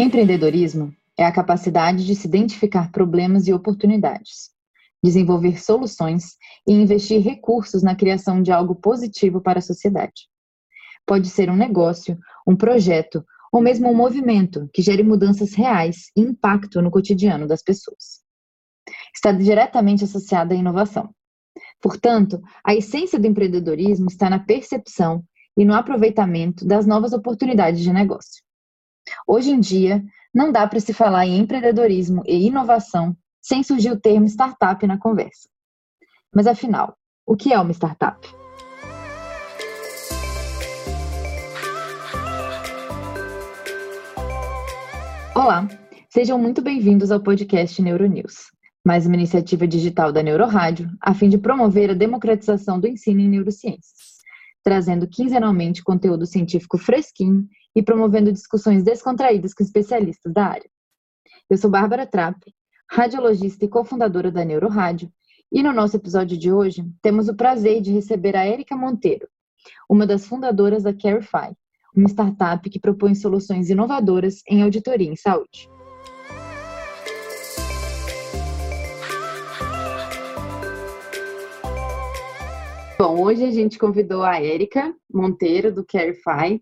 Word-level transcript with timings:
Empreendedorismo 0.00 0.94
é 1.16 1.24
a 1.24 1.32
capacidade 1.32 2.06
de 2.06 2.14
se 2.14 2.28
identificar 2.28 2.92
problemas 2.92 3.48
e 3.48 3.52
oportunidades, 3.52 4.50
desenvolver 5.02 5.60
soluções 5.60 6.36
e 6.64 6.72
investir 6.72 7.20
recursos 7.20 7.82
na 7.82 7.96
criação 7.96 8.40
de 8.40 8.52
algo 8.52 8.76
positivo 8.76 9.40
para 9.40 9.58
a 9.58 9.62
sociedade. 9.62 10.28
Pode 11.04 11.28
ser 11.28 11.50
um 11.50 11.56
negócio, 11.56 12.16
um 12.46 12.54
projeto 12.54 13.24
ou 13.52 13.60
mesmo 13.60 13.90
um 13.90 13.94
movimento 13.96 14.70
que 14.72 14.82
gere 14.82 15.02
mudanças 15.02 15.52
reais 15.52 16.12
e 16.16 16.20
impacto 16.20 16.80
no 16.80 16.92
cotidiano 16.92 17.48
das 17.48 17.64
pessoas. 17.64 18.22
Está 19.12 19.32
diretamente 19.32 20.04
associada 20.04 20.54
à 20.54 20.56
inovação. 20.56 21.12
Portanto, 21.82 22.40
a 22.64 22.72
essência 22.72 23.18
do 23.18 23.26
empreendedorismo 23.26 24.06
está 24.06 24.30
na 24.30 24.38
percepção 24.38 25.24
e 25.56 25.64
no 25.64 25.74
aproveitamento 25.74 26.64
das 26.64 26.86
novas 26.86 27.12
oportunidades 27.12 27.80
de 27.80 27.92
negócio. 27.92 28.46
Hoje 29.26 29.50
em 29.50 29.60
dia, 29.60 30.04
não 30.34 30.52
dá 30.52 30.66
para 30.66 30.80
se 30.80 30.92
falar 30.92 31.26
em 31.26 31.38
empreendedorismo 31.38 32.22
e 32.26 32.46
inovação 32.46 33.16
sem 33.40 33.62
surgir 33.62 33.90
o 33.90 34.00
termo 34.00 34.26
startup 34.26 34.86
na 34.86 34.98
conversa. 34.98 35.48
Mas 36.34 36.46
afinal, 36.46 36.96
o 37.26 37.36
que 37.36 37.52
é 37.52 37.58
uma 37.58 37.72
startup? 37.72 38.28
Olá, 45.34 45.68
sejam 46.10 46.38
muito 46.38 46.60
bem-vindos 46.60 47.10
ao 47.10 47.22
podcast 47.22 47.80
Neuronews, 47.80 48.50
mais 48.84 49.06
uma 49.06 49.14
iniciativa 49.14 49.66
digital 49.66 50.12
da 50.12 50.22
Neurorádio 50.22 50.90
a 51.00 51.14
fim 51.14 51.28
de 51.28 51.38
promover 51.38 51.90
a 51.90 51.94
democratização 51.94 52.78
do 52.78 52.88
ensino 52.88 53.20
em 53.20 53.28
neurociências, 53.28 54.18
trazendo 54.62 55.08
quinzenalmente 55.08 55.82
conteúdo 55.82 56.26
científico 56.26 56.76
fresquinho 56.76 57.48
e 57.74 57.82
promovendo 57.82 58.32
discussões 58.32 58.82
descontraídas 58.82 59.54
com 59.54 59.62
especialistas 59.62 60.32
da 60.32 60.46
área. 60.46 60.70
Eu 61.48 61.56
sou 61.56 61.70
Bárbara 61.70 62.06
Trapp, 62.06 62.40
radiologista 62.90 63.64
e 63.64 63.68
cofundadora 63.68 64.30
da 64.30 64.44
Neurorádio, 64.44 65.12
e 65.50 65.62
no 65.62 65.72
nosso 65.72 65.96
episódio 65.96 66.36
de 66.36 66.52
hoje 66.52 66.84
temos 67.00 67.28
o 67.28 67.34
prazer 67.34 67.80
de 67.80 67.92
receber 67.92 68.36
a 68.36 68.44
Érica 68.44 68.76
Monteiro, 68.76 69.28
uma 69.88 70.06
das 70.06 70.26
fundadoras 70.26 70.82
da 70.82 70.92
Carify, 70.92 71.56
uma 71.94 72.08
startup 72.08 72.68
que 72.68 72.78
propõe 72.78 73.14
soluções 73.14 73.70
inovadoras 73.70 74.42
em 74.48 74.62
auditoria 74.62 75.10
em 75.10 75.16
saúde. 75.16 75.68
Bom, 82.98 83.22
hoje 83.22 83.44
a 83.44 83.50
gente 83.52 83.78
convidou 83.78 84.24
a 84.24 84.42
Érica 84.42 84.92
Monteiro, 85.08 85.72
do 85.72 85.84
Carify, 85.84 86.60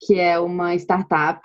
que 0.00 0.18
é 0.18 0.38
uma 0.38 0.74
startup. 0.74 1.40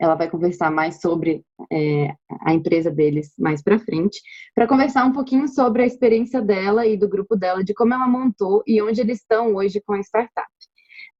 Ela 0.00 0.14
vai 0.14 0.30
conversar 0.30 0.70
mais 0.70 1.00
sobre 1.00 1.44
é, 1.72 2.14
a 2.42 2.54
empresa 2.54 2.90
deles 2.90 3.32
mais 3.38 3.62
para 3.62 3.80
frente, 3.80 4.20
para 4.54 4.66
conversar 4.68 5.04
um 5.04 5.12
pouquinho 5.12 5.48
sobre 5.48 5.82
a 5.82 5.86
experiência 5.86 6.40
dela 6.40 6.86
e 6.86 6.96
do 6.96 7.08
grupo 7.08 7.34
dela, 7.34 7.64
de 7.64 7.74
como 7.74 7.94
ela 7.94 8.06
montou 8.06 8.62
e 8.66 8.80
onde 8.80 9.00
eles 9.00 9.18
estão 9.18 9.54
hoje 9.54 9.80
com 9.84 9.94
a 9.94 10.00
startup. 10.00 10.48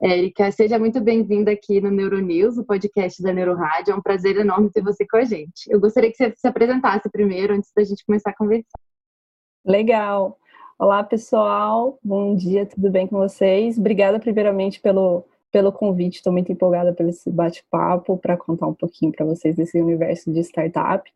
Érica, 0.01 0.53
seja 0.53 0.79
muito 0.79 1.01
bem-vinda 1.01 1.51
aqui 1.51 1.81
no 1.81 1.91
Neuronews, 1.91 2.57
o 2.57 2.65
podcast 2.65 3.21
da 3.21 3.33
Neurorádio. 3.33 3.93
É 3.93 3.97
um 3.97 4.01
prazer 4.01 4.37
enorme 4.37 4.71
ter 4.71 4.81
você 4.81 5.05
com 5.05 5.17
a 5.17 5.25
gente. 5.25 5.67
Eu 5.69 5.81
gostaria 5.81 6.09
que 6.09 6.17
você 6.17 6.33
se 6.37 6.47
apresentasse 6.47 7.11
primeiro, 7.11 7.53
antes 7.53 7.73
da 7.75 7.83
gente 7.83 8.07
começar 8.07 8.31
a 8.31 8.37
conversar. 8.37 8.79
Legal. 9.67 10.39
Olá, 10.79 11.03
pessoal. 11.03 11.99
Bom 12.01 12.37
dia, 12.37 12.65
tudo 12.65 12.89
bem 12.93 13.09
com 13.09 13.17
vocês? 13.17 13.77
Obrigada, 13.77 14.21
primeiramente, 14.21 14.81
pelo 14.81 15.25
pelo 15.51 15.73
convite. 15.73 16.17
Estou 16.17 16.33
muito 16.33 16.53
empolgada 16.53 16.93
pelo 16.93 17.11
esse 17.11 17.31
bate-papo 17.31 18.17
para 18.19 18.37
contar 18.37 18.67
um 18.67 18.75
pouquinho 18.75 19.13
para 19.13 19.25
vocês 19.25 19.55
desse 19.55 19.81
universo 19.81 20.33
de 20.33 20.41
startup. 20.41 21.11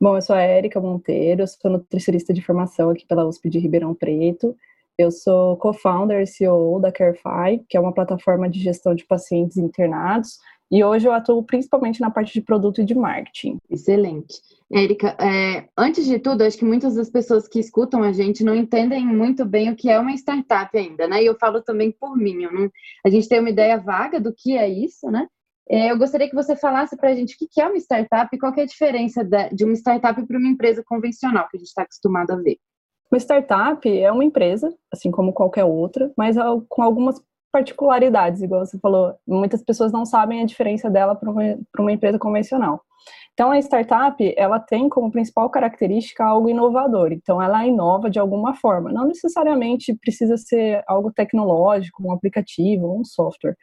Bom, 0.00 0.16
eu 0.16 0.22
sou 0.22 0.34
a 0.36 0.42
Érica 0.42 0.80
Monteiro, 0.80 1.46
sou 1.46 1.70
nutricionista 1.70 2.32
de 2.32 2.42
formação 2.42 2.90
aqui 2.90 3.06
pela 3.06 3.26
USP 3.26 3.48
de 3.50 3.58
Ribeirão 3.58 3.94
Preto. 3.94 4.56
Eu 4.96 5.10
sou 5.10 5.56
co-founder 5.56 6.22
e 6.22 6.26
CEO 6.26 6.78
da 6.80 6.92
Carefy, 6.92 7.64
que 7.68 7.76
é 7.76 7.80
uma 7.80 7.92
plataforma 7.92 8.48
de 8.48 8.60
gestão 8.60 8.94
de 8.94 9.04
pacientes 9.04 9.56
internados 9.56 10.38
e 10.70 10.82
hoje 10.82 11.06
eu 11.06 11.12
atuo 11.12 11.42
principalmente 11.42 12.00
na 12.00 12.10
parte 12.10 12.32
de 12.32 12.40
produto 12.40 12.80
e 12.80 12.84
de 12.84 12.94
marketing. 12.94 13.58
Excelente. 13.70 14.40
Érica, 14.72 15.16
é, 15.20 15.68
antes 15.76 16.04
de 16.04 16.18
tudo, 16.18 16.42
acho 16.42 16.58
que 16.58 16.64
muitas 16.64 16.94
das 16.94 17.10
pessoas 17.10 17.46
que 17.46 17.60
escutam 17.60 18.02
a 18.02 18.12
gente 18.12 18.42
não 18.42 18.54
entendem 18.54 19.06
muito 19.06 19.44
bem 19.44 19.70
o 19.70 19.76
que 19.76 19.90
é 19.90 19.98
uma 19.98 20.12
startup 20.14 20.76
ainda, 20.76 21.06
né? 21.06 21.22
E 21.22 21.26
eu 21.26 21.36
falo 21.38 21.62
também 21.62 21.92
por 21.92 22.16
mim. 22.16 22.38
Não, 22.50 22.70
a 23.04 23.10
gente 23.10 23.28
tem 23.28 23.40
uma 23.40 23.50
ideia 23.50 23.78
vaga 23.78 24.18
do 24.18 24.34
que 24.34 24.56
é 24.56 24.68
isso, 24.68 25.10
né? 25.10 25.28
É, 25.68 25.90
eu 25.90 25.98
gostaria 25.98 26.28
que 26.28 26.34
você 26.34 26.56
falasse 26.56 26.96
para 26.96 27.10
a 27.10 27.14
gente 27.14 27.34
o 27.34 27.48
que 27.48 27.60
é 27.60 27.66
uma 27.66 27.78
startup 27.78 28.28
e 28.34 28.38
qual 28.38 28.52
é 28.56 28.62
a 28.62 28.66
diferença 28.66 29.24
de 29.52 29.64
uma 29.64 29.74
startup 29.74 30.26
para 30.26 30.38
uma 30.38 30.48
empresa 30.48 30.82
convencional 30.84 31.48
que 31.48 31.56
a 31.56 31.60
gente 31.60 31.68
está 31.68 31.82
acostumado 31.82 32.32
a 32.32 32.36
ver. 32.36 32.58
Uma 33.10 33.18
startup 33.18 33.88
é 33.88 34.10
uma 34.10 34.24
empresa, 34.24 34.74
assim 34.92 35.10
como 35.10 35.32
qualquer 35.32 35.64
outra, 35.64 36.12
mas 36.16 36.36
com 36.68 36.82
algumas 36.82 37.22
particularidades, 37.54 38.42
igual 38.42 38.66
você 38.66 38.76
falou. 38.80 39.14
Muitas 39.24 39.62
pessoas 39.62 39.92
não 39.92 40.04
sabem 40.04 40.42
a 40.42 40.44
diferença 40.44 40.90
dela 40.90 41.14
para 41.14 41.30
uma, 41.30 41.56
uma 41.78 41.92
empresa 41.92 42.18
convencional. 42.18 42.80
Então, 43.32 43.52
a 43.52 43.58
startup, 43.58 44.34
ela 44.36 44.58
tem 44.58 44.88
como 44.88 45.10
principal 45.10 45.48
característica 45.50 46.24
algo 46.24 46.48
inovador. 46.48 47.12
Então, 47.12 47.40
ela 47.40 47.64
inova 47.64 48.10
de 48.10 48.18
alguma 48.18 48.54
forma. 48.54 48.90
Não 48.90 49.06
necessariamente 49.06 49.94
precisa 49.94 50.36
ser 50.36 50.82
algo 50.88 51.12
tecnológico, 51.12 52.02
um 52.04 52.12
aplicativo, 52.12 52.98
um 52.98 53.04
software. 53.04 53.56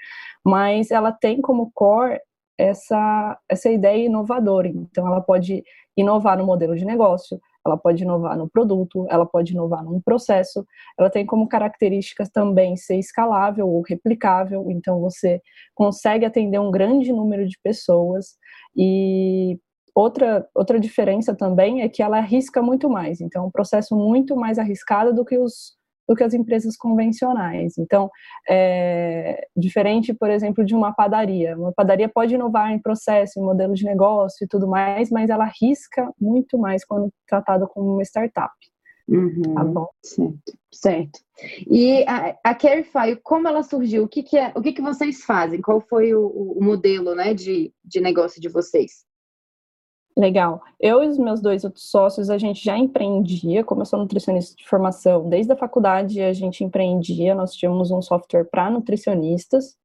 Mas 0.46 0.90
ela 0.90 1.12
tem 1.12 1.42
como 1.42 1.70
core 1.74 2.18
essa, 2.58 3.38
essa 3.50 3.70
ideia 3.70 4.06
inovadora. 4.06 4.70
Então, 4.70 5.06
ela 5.06 5.20
pode 5.20 5.64
inovar 5.98 6.38
no 6.38 6.46
modelo 6.46 6.76
de 6.76 6.86
negócio, 6.86 7.40
ela 7.66 7.78
pode 7.78 8.04
inovar 8.04 8.38
no 8.38 8.50
produto, 8.50 9.06
ela 9.10 9.26
pode 9.26 9.54
inovar 9.54 9.84
num 9.84 10.02
processo, 10.02 10.66
ela 10.98 11.10
tem 11.10 11.26
como 11.26 11.48
características 11.48 12.30
também 12.30 12.76
ser 12.76 12.98
escalável 12.98 13.68
ou 13.68 13.82
replicável, 13.82 14.70
então 14.70 15.00
você 15.00 15.42
consegue 15.76 16.26
atender 16.26 16.60
um 16.60 16.72
grande 16.72 17.12
número 17.12 17.48
de 17.48 17.58
pessoas. 17.64 18.36
E 18.76 19.60
outra, 19.94 20.48
outra 20.56 20.80
diferença 20.80 21.36
também 21.36 21.82
é 21.82 21.90
que 21.90 22.02
ela 22.02 22.18
arrisca 22.18 22.62
muito 22.62 22.90
mais, 22.90 23.22
então 23.22 23.44
é 23.44 23.48
um 23.48 23.52
processo 23.52 23.96
muito 23.96 24.36
mais 24.36 24.58
arriscado 24.58 25.14
do 25.14 25.26
que 25.26 25.38
os 25.38 25.80
do 26.08 26.16
que 26.16 26.24
as 26.24 26.34
empresas 26.34 26.76
convencionais. 26.76 27.78
Então, 27.78 28.10
é 28.50 29.48
diferente, 29.56 30.14
por 30.14 30.30
exemplo, 30.30 30.64
de 30.66 30.76
uma 30.76 30.94
padaria. 30.94 31.58
Uma 31.58 31.72
padaria 31.72 32.10
pode 32.10 32.36
inovar 32.36 32.72
em 32.72 32.80
processo, 32.80 33.40
em 33.40 33.44
modelo 33.44 33.74
de 33.74 33.86
negócio 33.86 34.44
e 34.44 34.48
tudo 34.48 34.68
mais, 34.68 35.10
mas 35.10 35.30
ela 35.30 35.46
arrisca 35.46 36.12
muito 36.20 36.58
mais 36.58 36.84
quando 36.84 37.12
tratada 37.28 37.68
como 37.68 37.94
uma 37.94 38.04
startup. 38.04 38.52
Uhum, 39.08 39.54
tá 39.54 39.64
bom? 39.64 39.88
Certo, 40.02 40.54
certo. 40.72 41.20
E 41.70 42.04
a, 42.08 42.38
a 42.44 42.56
Carify, 42.56 43.16
como 43.22 43.48
ela 43.48 43.64
surgiu? 43.64 44.04
O 44.04 44.08
que, 44.08 44.24
que, 44.24 44.38
é, 44.38 44.54
o 44.56 44.62
que, 44.62 44.72
que 44.72 44.82
vocês 44.82 45.24
fazem? 45.24 45.62
Qual 45.62 45.82
foi 45.82 46.14
o, 46.14 46.28
o 46.28 46.64
modelo 46.64 47.14
né, 47.14 47.34
de, 47.34 47.74
de 47.84 48.00
negócio 48.00 48.42
de 48.42 48.48
vocês? 48.48 49.06
Legal. 50.18 50.62
Eu 50.80 51.04
e 51.04 51.08
os 51.08 51.18
meus 51.18 51.42
dois 51.42 51.64
outros 51.64 51.90
sócios, 51.90 52.30
a 52.30 52.38
gente 52.38 52.64
já 52.64 52.78
empreendia, 52.78 53.64
como 53.64 53.82
eu 53.82 53.86
sou 53.86 53.98
nutricionista 53.98 54.56
de 54.56 54.68
formação, 54.68 55.30
desde 55.30 55.54
a 55.54 55.56
faculdade 55.56 56.22
a 56.22 56.34
gente 56.34 56.64
empreendia, 56.64 57.34
nós 57.34 57.54
tínhamos 57.54 57.92
um 57.92 58.02
software 58.02 58.44
para 58.44 58.70
nutricionistas, 58.70 59.78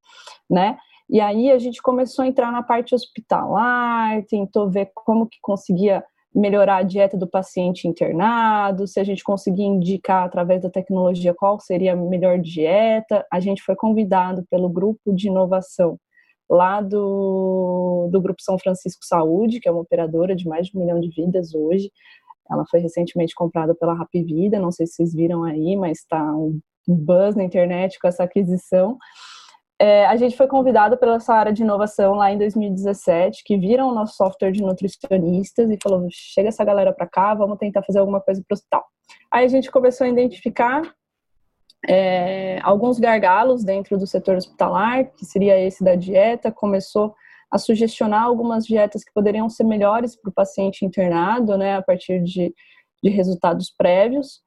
né? 0.49 0.77
E 1.09 1.21
aí 1.21 1.49
a 1.49 1.57
gente 1.57 1.81
começou 1.81 2.23
a 2.23 2.27
entrar 2.27 2.51
na 2.51 2.61
parte 2.61 2.93
hospitalar, 2.93 4.21
tentou 4.25 4.69
ver 4.69 4.91
como 4.93 5.27
que 5.27 5.37
conseguia 5.41 6.03
melhorar 6.35 6.77
a 6.77 6.83
dieta 6.83 7.17
do 7.17 7.25
paciente 7.25 7.87
internado, 7.87 8.85
se 8.85 8.99
a 8.99 9.03
gente 9.05 9.23
conseguia 9.23 9.65
indicar 9.65 10.25
através 10.25 10.61
da 10.61 10.69
tecnologia 10.69 11.33
qual 11.33 11.59
seria 11.59 11.93
a 11.93 11.95
melhor 11.95 12.37
dieta. 12.39 13.25
A 13.31 13.39
gente 13.39 13.63
foi 13.63 13.75
convidado 13.75 14.45
pelo 14.51 14.69
grupo 14.69 15.13
de 15.13 15.29
inovação 15.29 15.97
lá 16.49 16.81
do, 16.81 18.09
do 18.11 18.21
Grupo 18.21 18.41
São 18.41 18.57
Francisco 18.57 19.05
Saúde, 19.05 19.59
que 19.59 19.67
é 19.67 19.71
uma 19.71 19.81
operadora 19.81 20.35
de 20.35 20.47
mais 20.47 20.67
de 20.67 20.77
um 20.77 20.81
milhão 20.81 20.99
de 20.99 21.09
vidas 21.09 21.53
hoje. 21.53 21.91
Ela 22.49 22.65
foi 22.69 22.79
recentemente 22.79 23.35
comprada 23.35 23.75
pela 23.75 23.93
Rap 23.93 24.09
Vida, 24.13 24.59
não 24.59 24.71
sei 24.71 24.87
se 24.87 24.93
vocês 24.93 25.13
viram 25.13 25.43
aí, 25.43 25.75
mas 25.75 25.99
está 25.99 26.23
um 26.33 26.59
buzz 26.87 27.35
na 27.35 27.43
internet 27.43 27.99
com 27.99 28.07
essa 28.07 28.23
aquisição. 28.23 28.97
É, 29.79 30.07
a 30.07 30.15
gente 30.15 30.35
foi 30.35 30.47
convidado 30.47 30.97
pela 30.97 31.17
essa 31.17 31.35
área 31.35 31.53
de 31.53 31.61
inovação 31.61 32.15
lá 32.15 32.31
em 32.31 32.37
2017, 32.37 33.43
que 33.45 33.57
viram 33.57 33.89
o 33.89 33.93
nosso 33.93 34.15
software 34.15 34.51
de 34.51 34.61
nutricionistas 34.63 35.69
e 35.69 35.77
falou: 35.81 36.07
chega 36.09 36.49
essa 36.49 36.65
galera 36.65 36.91
para 36.91 37.07
cá, 37.07 37.35
vamos 37.35 37.59
tentar 37.59 37.83
fazer 37.83 37.99
alguma 37.99 38.19
coisa 38.19 38.41
para 38.47 38.55
o 38.55 38.57
hospital. 38.57 38.85
Aí 39.31 39.45
a 39.45 39.47
gente 39.47 39.69
começou 39.69 40.05
a 40.05 40.09
identificar 40.09 40.81
é, 41.87 42.59
alguns 42.63 42.99
gargalos 42.99 43.63
dentro 43.63 43.97
do 43.97 44.05
setor 44.05 44.35
hospitalar, 44.35 45.05
que 45.15 45.25
seria 45.25 45.59
esse 45.59 45.83
da 45.83 45.95
dieta, 45.95 46.51
começou 46.51 47.15
a 47.49 47.57
sugestionar 47.57 48.23
algumas 48.23 48.65
dietas 48.65 49.03
que 49.03 49.13
poderiam 49.13 49.49
ser 49.49 49.63
melhores 49.63 50.15
para 50.15 50.29
o 50.29 50.33
paciente 50.33 50.85
internado, 50.85 51.57
né, 51.57 51.77
a 51.77 51.81
partir 51.81 52.21
de, 52.21 52.53
de 53.01 53.09
resultados 53.09 53.71
prévios. 53.75 54.41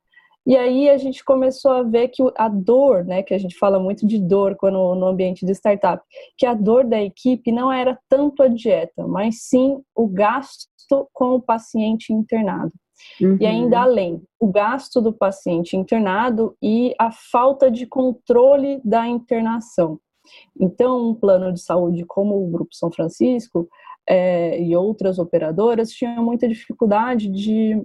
E 0.47 0.57
aí 0.57 0.89
a 0.91 0.99
gente 0.99 1.25
começou 1.25 1.71
a 1.73 1.83
ver 1.83 2.09
que 2.09 2.23
a 2.37 2.49
dor, 2.49 3.05
né, 3.05 3.23
que 3.23 3.33
a 3.33 3.39
gente 3.39 3.57
fala 3.57 3.79
muito 3.79 4.07
de 4.07 4.19
dor 4.19 4.57
quando 4.57 4.95
no 4.95 5.07
ambiente 5.07 5.47
de 5.47 5.53
startup, 5.53 6.03
que 6.37 6.45
a 6.45 6.55
dor 6.55 6.85
da 6.85 7.01
equipe 7.01 7.53
não 7.53 7.73
era 7.73 7.99
tanto 8.09 8.43
a 8.43 8.49
dieta, 8.49 9.07
mas 9.07 9.43
sim 9.43 9.81
o 9.95 10.07
gasto 10.07 10.69
com 11.13 11.37
o 11.37 11.43
paciente 11.43 12.13
internado. 12.13 12.73
Uhum. 13.21 13.37
E 13.41 13.47
ainda 13.47 13.81
além, 13.81 14.23
o 14.39 14.49
gasto 14.49 15.01
do 15.01 15.13
paciente 15.13 15.77
internado 15.77 16.57
e 16.63 16.95
a 16.99 17.11
falta 17.11 17.71
de 17.71 17.87
controle 17.87 18.81
da 18.85 19.07
internação. 19.07 20.01
Então, 20.59 21.11
um 21.11 21.15
plano 21.15 21.53
de 21.53 21.61
saúde 21.61 22.05
como 22.05 22.37
o 22.37 22.51
Grupo 22.51 22.75
São 22.75 22.91
Francisco 22.91 23.69
é, 24.09 24.61
e 24.61 24.75
outras 24.77 25.19
operadoras 25.19 25.91
tinham 25.91 26.25
muita 26.25 26.49
dificuldade 26.49 27.29
de 27.29 27.83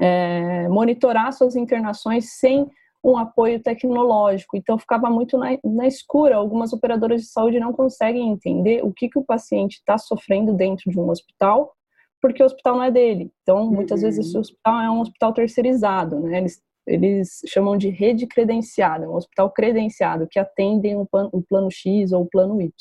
é, 0.00 0.68
monitorar 0.68 1.32
suas 1.32 1.56
internações 1.56 2.38
sem 2.38 2.68
um 3.02 3.18
apoio 3.18 3.62
tecnológico. 3.62 4.56
Então, 4.56 4.78
ficava 4.78 5.10
muito 5.10 5.36
na, 5.36 5.58
na, 5.62 5.86
escura. 5.86 6.36
Algumas 6.36 6.72
operadoras 6.72 7.20
de 7.20 7.28
saúde 7.28 7.60
não 7.60 7.72
conseguem 7.72 8.30
entender 8.30 8.82
o 8.82 8.92
que, 8.92 9.10
que 9.10 9.18
o 9.18 9.24
paciente 9.24 9.74
está 9.74 9.98
sofrendo 9.98 10.54
dentro 10.54 10.90
de 10.90 10.98
um 10.98 11.10
hospital, 11.10 11.74
porque 12.24 12.42
o 12.42 12.46
hospital 12.46 12.76
não 12.76 12.84
é 12.84 12.90
dele. 12.90 13.30
Então, 13.42 13.70
muitas 13.70 14.00
uhum. 14.00 14.06
vezes, 14.06 14.26
esse 14.28 14.38
hospital 14.38 14.80
é 14.80 14.90
um 14.90 15.02
hospital 15.02 15.34
terceirizado, 15.34 16.20
né? 16.20 16.38
Eles, 16.38 16.62
eles 16.86 17.42
chamam 17.46 17.76
de 17.76 17.90
rede 17.90 18.26
credenciada, 18.26 19.06
um 19.06 19.14
hospital 19.14 19.50
credenciado, 19.50 20.26
que 20.26 20.38
atendem 20.38 20.96
o 20.96 21.06
plano, 21.06 21.70
X 21.70 22.12
ou 22.12 22.22
o 22.22 22.26
plano 22.26 22.62
Y. 22.62 22.72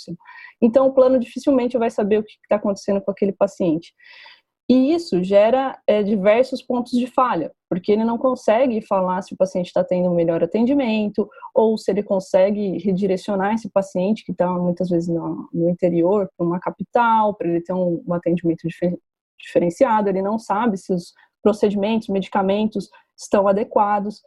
Então, 0.61 0.87
o 0.87 0.93
plano 0.93 1.19
dificilmente 1.19 1.77
vai 1.77 1.89
saber 1.89 2.19
o 2.19 2.23
que 2.23 2.31
está 2.41 2.55
acontecendo 2.55 3.01
com 3.01 3.11
aquele 3.11 3.33
paciente. 3.33 3.93
E 4.69 4.93
isso 4.93 5.21
gera 5.21 5.77
é, 5.85 6.01
diversos 6.01 6.61
pontos 6.61 6.93
de 6.93 7.05
falha, 7.05 7.51
porque 7.69 7.91
ele 7.91 8.05
não 8.05 8.17
consegue 8.17 8.81
falar 8.81 9.21
se 9.23 9.33
o 9.33 9.37
paciente 9.37 9.67
está 9.67 9.83
tendo 9.83 10.09
um 10.09 10.15
melhor 10.15 10.41
atendimento, 10.41 11.29
ou 11.53 11.77
se 11.77 11.91
ele 11.91 12.01
consegue 12.01 12.77
redirecionar 12.77 13.55
esse 13.55 13.69
paciente 13.69 14.23
que 14.23 14.31
está 14.31 14.49
muitas 14.53 14.87
vezes 14.87 15.09
no, 15.09 15.49
no 15.53 15.69
interior 15.69 16.29
para 16.37 16.47
uma 16.47 16.61
capital, 16.61 17.33
para 17.33 17.49
ele 17.49 17.59
ter 17.59 17.73
um, 17.73 18.01
um 18.07 18.13
atendimento 18.13 18.65
dif 18.65 18.79
diferenciado, 19.43 20.09
ele 20.09 20.21
não 20.21 20.39
sabe 20.39 20.77
se 20.77 20.93
os 20.93 21.13
procedimentos, 21.41 22.07
medicamentos 22.07 22.89
estão 23.17 23.47
adequados. 23.47 24.21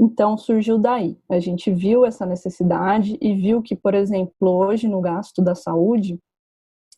Então 0.00 0.36
surgiu 0.36 0.78
daí. 0.78 1.18
A 1.30 1.38
gente 1.38 1.70
viu 1.70 2.04
essa 2.04 2.24
necessidade 2.24 3.18
e 3.20 3.34
viu 3.34 3.60
que, 3.60 3.76
por 3.76 3.94
exemplo, 3.94 4.32
hoje 4.40 4.88
no 4.88 5.00
gasto 5.00 5.42
da 5.42 5.54
saúde, 5.54 6.18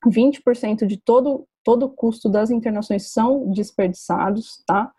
20% 0.07 0.87
de 0.87 0.97
todo, 0.97 1.47
todo 1.65 1.87
o 1.87 1.91
custo 1.91 2.29
das 2.29 2.51
internações 2.51 3.11
são 3.11 3.51
desperdiçados, 3.51 4.63
tá? 4.67 4.93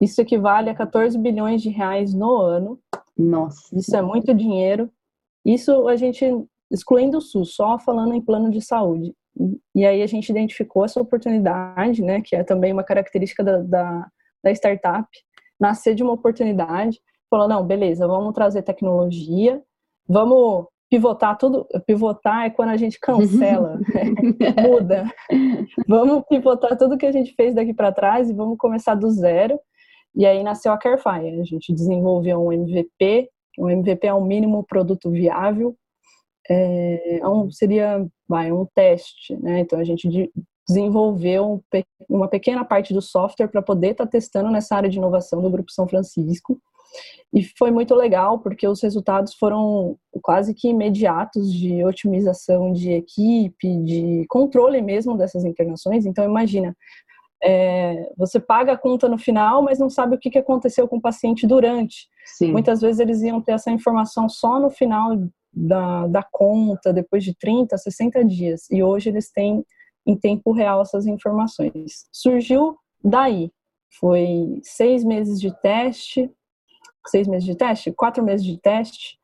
Isso 0.00 0.20
equivale 0.20 0.70
a 0.70 0.74
14 0.74 1.18
bilhões 1.18 1.60
de 1.60 1.68
reais 1.68 2.14
no 2.14 2.36
ano. 2.36 2.80
Nossa. 3.16 3.76
Isso 3.76 3.94
é 3.94 4.00
muito 4.00 4.32
dinheiro. 4.32 4.90
Isso 5.44 5.86
a 5.88 5.96
gente, 5.96 6.24
excluindo 6.70 7.18
o 7.18 7.20
SUS, 7.20 7.54
só 7.54 7.78
falando 7.78 8.14
em 8.14 8.20
plano 8.20 8.50
de 8.50 8.62
saúde. 8.62 9.14
E 9.74 9.86
aí 9.86 10.02
a 10.02 10.06
gente 10.06 10.28
identificou 10.28 10.84
essa 10.84 11.00
oportunidade, 11.00 12.02
né, 12.02 12.20
que 12.20 12.36
é 12.36 12.44
também 12.44 12.72
uma 12.72 12.84
característica 12.84 13.42
da, 13.42 13.58
da, 13.58 14.06
da 14.42 14.50
startup, 14.52 15.08
nascer 15.58 15.94
de 15.94 16.02
uma 16.02 16.12
oportunidade, 16.12 16.98
falou, 17.28 17.48
não, 17.48 17.64
beleza, 17.64 18.06
vamos 18.06 18.34
trazer 18.34 18.62
tecnologia, 18.62 19.62
vamos 20.08 20.66
pivotar 20.90 21.38
tudo, 21.38 21.66
pivotar 21.86 22.46
é 22.46 22.50
quando 22.50 22.70
a 22.70 22.76
gente 22.76 22.98
cancela, 22.98 23.78
muda. 24.68 25.04
Vamos 25.86 26.24
pivotar 26.28 26.76
tudo 26.76 26.98
que 26.98 27.06
a 27.06 27.12
gente 27.12 27.32
fez 27.34 27.54
daqui 27.54 27.72
para 27.72 27.92
trás 27.92 28.28
e 28.28 28.34
vamos 28.34 28.58
começar 28.58 28.96
do 28.96 29.08
zero. 29.08 29.58
E 30.16 30.26
aí 30.26 30.42
nasceu 30.42 30.72
a 30.72 30.78
Carefire. 30.78 31.40
A 31.40 31.44
gente 31.44 31.72
desenvolveu 31.72 32.44
um 32.44 32.52
MVP, 32.52 33.30
um 33.56 33.70
MVP 33.70 34.08
é 34.08 34.14
um 34.14 34.24
mínimo 34.24 34.64
produto 34.64 35.08
viável. 35.10 35.76
É, 36.48 37.20
é 37.20 37.28
um, 37.28 37.48
seria 37.52 38.04
vai, 38.30 38.52
um 38.52 38.64
teste, 38.72 39.36
né? 39.42 39.58
Então 39.58 39.80
a 39.80 39.84
gente 39.84 40.08
desenvolveu 40.68 41.60
uma 42.08 42.28
pequena 42.28 42.64
parte 42.64 42.94
do 42.94 43.02
software 43.02 43.48
para 43.48 43.60
poder 43.60 43.90
estar 43.90 44.04
tá 44.04 44.10
testando 44.10 44.52
nessa 44.52 44.76
área 44.76 44.88
de 44.88 44.98
inovação 44.98 45.42
do 45.42 45.50
Grupo 45.50 45.72
São 45.72 45.88
Francisco. 45.88 46.60
E 47.34 47.42
foi 47.58 47.70
muito 47.72 47.94
legal, 47.94 48.38
porque 48.38 48.66
os 48.66 48.80
resultados 48.80 49.34
foram 49.34 49.96
quase 50.22 50.54
que 50.54 50.68
imediatos 50.68 51.52
de 51.52 51.84
otimização 51.84 52.72
de 52.72 52.92
equipe, 52.92 53.76
de 53.84 54.24
controle 54.28 54.80
mesmo 54.80 55.16
dessas 55.16 55.44
internações. 55.44 56.06
Então, 56.06 56.24
imagina, 56.24 56.76
é, 57.42 58.12
você 58.16 58.38
paga 58.38 58.72
a 58.72 58.78
conta 58.78 59.08
no 59.08 59.18
final, 59.18 59.62
mas 59.62 59.78
não 59.78 59.88
sabe 59.88 60.14
o 60.14 60.18
que 60.18 60.38
aconteceu 60.38 60.86
com 60.86 60.96
o 60.96 61.02
paciente 61.02 61.46
durante. 61.46 62.08
Sim. 62.26 62.52
Muitas 62.52 62.80
vezes 62.80 63.00
eles 63.00 63.22
iam 63.22 63.40
ter 63.40 63.52
essa 63.52 63.70
informação 63.70 64.28
só 64.28 64.60
no 64.60 64.70
final 64.70 65.16
da, 65.52 66.06
da 66.06 66.22
conta, 66.22 66.92
depois 66.92 67.24
de 67.24 67.34
30, 67.34 67.76
60 67.76 68.24
dias. 68.24 68.70
E 68.70 68.82
hoje 68.82 69.08
eles 69.08 69.30
têm 69.30 69.64
em 70.06 70.16
tempo 70.16 70.52
real 70.52 70.82
essas 70.82 71.06
informações. 71.06 72.06
Surgiu 72.12 72.76
daí. 73.02 73.50
Foi 73.98 74.60
seis 74.62 75.04
meses 75.04 75.40
de 75.40 75.52
teste, 75.60 76.30
seis 77.06 77.26
meses 77.26 77.44
de 77.44 77.56
teste, 77.56 77.92
quatro 77.92 78.22
meses 78.22 78.46
de 78.46 78.58
teste. 78.58 79.18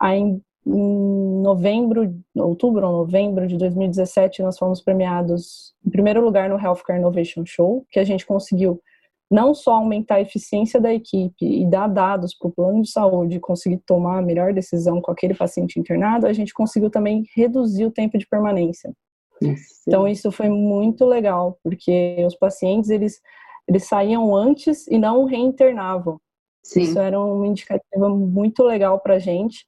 Aí, 0.00 0.18
em 0.20 1.42
novembro, 1.42 2.14
outubro 2.36 2.86
ou 2.86 2.92
novembro 2.98 3.46
de 3.46 3.56
2017, 3.56 4.42
nós 4.42 4.58
fomos 4.58 4.82
premiados 4.82 5.74
em 5.86 5.90
primeiro 5.90 6.22
lugar 6.22 6.48
no 6.48 6.60
Healthcare 6.60 6.98
Innovation 6.98 7.44
Show, 7.46 7.86
que 7.90 7.98
a 7.98 8.04
gente 8.04 8.26
conseguiu 8.26 8.80
não 9.30 9.54
só 9.54 9.74
aumentar 9.74 10.16
a 10.16 10.20
eficiência 10.20 10.80
da 10.80 10.92
equipe 10.92 11.44
e 11.44 11.68
dar 11.68 11.86
dados 11.86 12.34
para 12.34 12.48
o 12.48 12.52
plano 12.52 12.82
de 12.82 12.90
saúde 12.90 13.38
conseguir 13.40 13.78
tomar 13.86 14.18
a 14.18 14.22
melhor 14.22 14.54
decisão 14.54 15.00
com 15.00 15.10
aquele 15.10 15.34
paciente 15.34 15.78
internado, 15.78 16.26
a 16.26 16.32
gente 16.32 16.54
conseguiu 16.54 16.90
também 16.90 17.24
reduzir 17.36 17.84
o 17.84 17.90
tempo 17.90 18.16
de 18.16 18.26
permanência. 18.26 18.92
Isso. 19.40 19.82
Então 19.86 20.08
isso 20.08 20.32
foi 20.32 20.48
muito 20.48 21.04
legal, 21.04 21.58
porque 21.62 22.16
os 22.26 22.34
pacientes 22.34 22.90
eles 22.90 23.20
eles 23.68 23.84
saíam 23.84 24.34
antes 24.34 24.86
e 24.86 24.98
não 24.98 25.26
reinternavam. 25.26 26.18
Sim. 26.64 26.82
Isso 26.82 26.98
era 26.98 27.20
uma 27.20 27.46
indicativa 27.46 28.08
muito 28.08 28.62
legal 28.62 28.98
para 28.98 29.16
a 29.16 29.18
gente, 29.18 29.66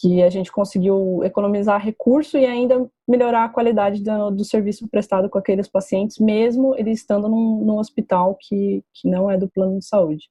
que 0.00 0.22
a 0.22 0.28
gente 0.28 0.52
conseguiu 0.52 1.22
economizar 1.24 1.82
recurso 1.82 2.36
e 2.36 2.44
ainda 2.44 2.88
melhorar 3.08 3.44
a 3.44 3.48
qualidade 3.48 4.02
do, 4.02 4.30
do 4.30 4.44
serviço 4.44 4.86
prestado 4.88 5.30
com 5.30 5.38
aqueles 5.38 5.68
pacientes, 5.68 6.18
mesmo 6.18 6.74
eles 6.76 7.00
estando 7.00 7.28
num, 7.28 7.64
num, 7.64 7.78
hospital 7.78 8.36
que, 8.40 8.82
que 8.92 9.08
não 9.08 9.30
é 9.30 9.38
do 9.38 9.48
plano 9.48 9.78
de 9.78 9.86
saúde. 9.86 10.28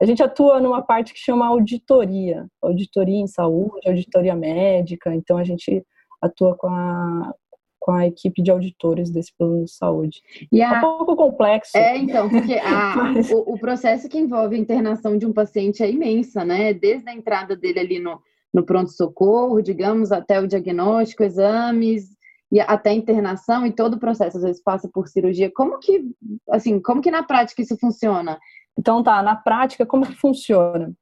A 0.00 0.04
gente 0.04 0.22
atua 0.22 0.60
numa 0.60 0.82
parte 0.82 1.14
que 1.14 1.18
chama 1.18 1.46
auditoria, 1.46 2.46
auditoria 2.60 3.20
em 3.20 3.26
saúde, 3.26 3.88
auditoria 3.88 4.36
médica, 4.36 5.14
então 5.14 5.38
a 5.38 5.44
gente 5.44 5.84
atua 6.20 6.54
com 6.56 6.66
a, 6.66 7.34
com 7.80 7.92
a 7.92 8.06
equipe 8.06 8.42
de 8.42 8.50
auditores 8.50 9.10
desse 9.10 9.32
plano 9.36 9.64
de 9.64 9.70
saúde. 9.70 10.20
E 10.52 10.60
a... 10.60 10.74
É 10.74 10.78
um 10.78 10.80
pouco 10.80 11.16
complexo. 11.16 11.76
É, 11.76 11.96
então, 11.96 12.28
porque 12.28 12.54
a, 12.60 12.96
Mas... 12.96 13.30
o, 13.30 13.38
o, 13.46 13.58
processo 13.58 14.08
que 14.08 14.18
envolve 14.18 14.56
a 14.56 14.58
internação 14.58 15.16
de 15.16 15.24
um 15.24 15.32
paciente 15.32 15.82
é 15.82 15.90
imensa, 15.90 16.44
né? 16.44 16.74
Desde 16.74 17.08
a 17.08 17.14
entrada 17.14 17.56
dele 17.56 17.78
ali 17.78 17.98
no, 17.98 18.20
no 18.56 18.64
pronto-socorro, 18.64 19.62
digamos, 19.62 20.10
até 20.10 20.40
o 20.40 20.46
diagnóstico, 20.46 21.22
exames, 21.22 22.08
e 22.50 22.58
até 22.60 22.90
a 22.90 22.94
internação 22.94 23.66
e 23.66 23.72
todo 23.72 23.94
o 23.94 24.00
processo, 24.00 24.38
às 24.38 24.42
vezes 24.42 24.62
passa 24.62 24.88
por 24.88 25.08
cirurgia. 25.08 25.50
Como 25.54 25.78
que, 25.78 26.04
assim, 26.50 26.80
como 26.80 27.02
que 27.02 27.10
na 27.10 27.22
prática 27.22 27.60
isso 27.60 27.76
funciona? 27.76 28.38
Então 28.78 29.02
tá, 29.02 29.22
na 29.22 29.36
prática, 29.36 29.84
como 29.84 30.06
que 30.06 30.14
funciona? 30.14 30.92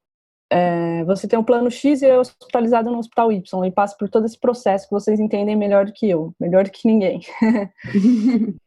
é, 0.54 1.04
você 1.04 1.26
tem 1.26 1.36
um 1.36 1.44
plano 1.44 1.68
X 1.68 2.00
e 2.00 2.06
é 2.06 2.16
hospitalizado 2.16 2.88
no 2.88 2.98
hospital 2.98 3.32
Y 3.32 3.64
e 3.66 3.72
passa 3.72 3.96
por 3.98 4.08
todo 4.08 4.24
esse 4.24 4.38
processo 4.38 4.86
que 4.86 4.94
vocês 4.94 5.18
entendem 5.18 5.56
melhor 5.56 5.84
do 5.84 5.92
que 5.92 6.08
eu, 6.08 6.32
melhor 6.38 6.62
do 6.62 6.70
que 6.70 6.86
ninguém. 6.86 7.20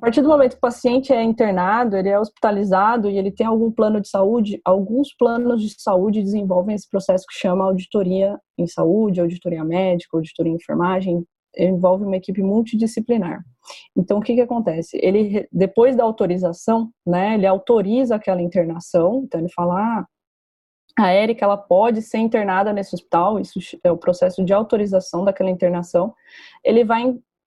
A 0.00 0.08
partir 0.08 0.22
do 0.22 0.28
momento 0.28 0.52
que 0.52 0.56
o 0.56 0.60
paciente 0.60 1.12
é 1.12 1.22
internado, 1.22 1.94
ele 1.94 2.08
é 2.08 2.18
hospitalizado 2.18 3.10
e 3.10 3.18
ele 3.18 3.30
tem 3.30 3.46
algum 3.46 3.70
plano 3.70 4.00
de 4.00 4.08
saúde, 4.08 4.58
alguns 4.64 5.14
planos 5.14 5.60
de 5.60 5.78
saúde 5.78 6.22
desenvolvem 6.22 6.74
esse 6.74 6.88
processo 6.88 7.26
que 7.28 7.38
chama 7.38 7.66
auditoria 7.66 8.40
em 8.56 8.66
saúde, 8.66 9.20
auditoria 9.20 9.62
médica, 9.62 10.16
auditoria 10.16 10.52
em 10.52 10.56
enfermagem, 10.56 11.22
envolve 11.54 12.06
uma 12.06 12.16
equipe 12.16 12.42
multidisciplinar. 12.42 13.44
Então, 13.94 14.20
o 14.20 14.22
que, 14.22 14.34
que 14.34 14.40
acontece? 14.40 14.98
Ele, 15.02 15.46
depois 15.52 15.94
da 15.94 16.02
autorização, 16.02 16.88
né, 17.06 17.34
ele 17.34 17.46
autoriza 17.46 18.14
aquela 18.14 18.40
internação, 18.40 19.24
então 19.24 19.38
ele 19.38 19.52
fala, 19.52 19.82
ah, 19.82 20.06
a 20.98 21.10
Érica 21.10 21.44
ela 21.44 21.58
pode 21.58 22.00
ser 22.00 22.18
internada 22.18 22.72
nesse 22.72 22.94
hospital, 22.94 23.38
isso 23.38 23.60
é 23.84 23.92
o 23.92 23.98
processo 23.98 24.42
de 24.42 24.54
autorização 24.54 25.26
daquela 25.26 25.50
internação. 25.50 26.14
Ele 26.64 26.84
vai 26.84 27.02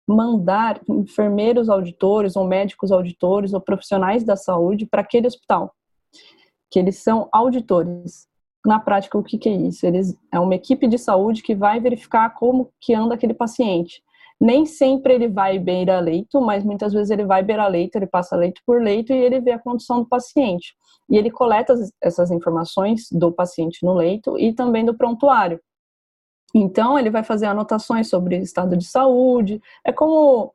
mandar 0.08 0.82
enfermeiros 0.90 1.70
auditores 1.70 2.36
ou 2.36 2.46
médicos 2.46 2.92
auditores 2.92 3.54
ou 3.54 3.62
profissionais 3.62 4.24
da 4.24 4.36
saúde 4.36 4.86
para 4.86 5.02
aquele 5.02 5.28
hospital, 5.28 5.74
que 6.70 6.80
eles 6.80 6.98
são 6.98 7.30
auditores. 7.32 8.28
Na 8.66 8.80
prática, 8.80 9.18
o 9.18 9.24
que, 9.24 9.38
que 9.38 9.50
é 9.50 9.54
isso? 9.54 9.86
Eles 9.86 10.18
é 10.32 10.40
uma 10.40 10.56
equipe 10.56 10.88
de 10.88 10.98
saúde 10.98 11.42
que 11.42 11.54
vai 11.56 11.80
verificar 11.80 12.34
como 12.34 12.72
que 12.80 12.94
anda 12.94 13.16
aquele 13.16 13.34
paciente. 13.34 14.02
Nem 14.40 14.66
sempre 14.66 15.14
ele 15.14 15.28
vai 15.28 15.60
beira-leito, 15.60 16.42
mas 16.42 16.64
muitas 16.64 16.92
vezes 16.92 17.10
ele 17.10 17.26
vai 17.26 17.44
beira-leito, 17.44 17.98
ele 17.98 18.08
passa 18.08 18.36
leito 18.36 18.62
por 18.66 18.82
leito 18.82 19.14
e 19.14 19.18
ele 19.18 19.40
vê 19.40 19.52
a 19.52 19.60
condição 19.60 20.00
do 20.02 20.08
paciente. 20.08 20.74
E 21.10 21.18
ele 21.18 21.30
coleta 21.30 21.74
essas 22.02 22.32
informações 22.32 23.08
do 23.12 23.32
paciente 23.32 23.86
no 23.86 23.94
leito 23.94 24.38
e 24.38 24.54
também 24.54 24.84
do 24.84 24.96
prontuário. 24.96 25.60
Então, 26.54 27.00
ele 27.00 27.10
vai 27.10 27.24
fazer 27.24 27.48
anotações 27.48 28.08
sobre 28.08 28.38
estado 28.38 28.78
de 28.78 28.86
saúde. 28.86 29.62
É 29.84 29.92
como 29.92 30.54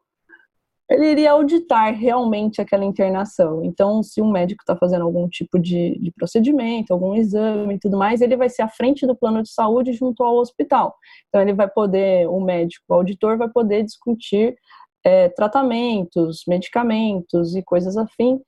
ele 0.90 1.10
iria 1.10 1.32
auditar 1.32 1.92
realmente 1.92 2.62
aquela 2.62 2.84
internação. 2.84 3.62
Então, 3.62 4.02
se 4.02 4.22
um 4.22 4.30
médico 4.30 4.62
está 4.62 4.74
fazendo 4.74 5.04
algum 5.04 5.28
tipo 5.28 5.58
de, 5.58 5.98
de, 5.98 6.10
procedimento, 6.12 6.92
algum 6.92 7.14
exame 7.14 7.74
e 7.74 7.78
tudo 7.78 7.98
mais, 7.98 8.22
ele 8.22 8.36
vai 8.36 8.48
ser 8.48 8.62
à 8.62 8.68
frente 8.68 9.06
do 9.06 9.14
plano 9.14 9.42
de 9.42 9.50
saúde 9.50 9.92
junto 9.92 10.22
ao 10.22 10.36
hospital. 10.36 10.94
Então, 11.28 11.42
ele 11.42 11.52
vai 11.52 11.68
poder, 11.68 12.26
o 12.28 12.40
médico, 12.40 12.84
o 12.88 12.94
auditor, 12.94 13.36
vai 13.36 13.50
poder 13.50 13.82
discutir 13.82 14.56
é, 15.04 15.28
tratamentos, 15.28 16.44
medicamentos 16.48 17.54
e 17.54 17.62
coisas 17.62 17.96
afim 17.96 18.40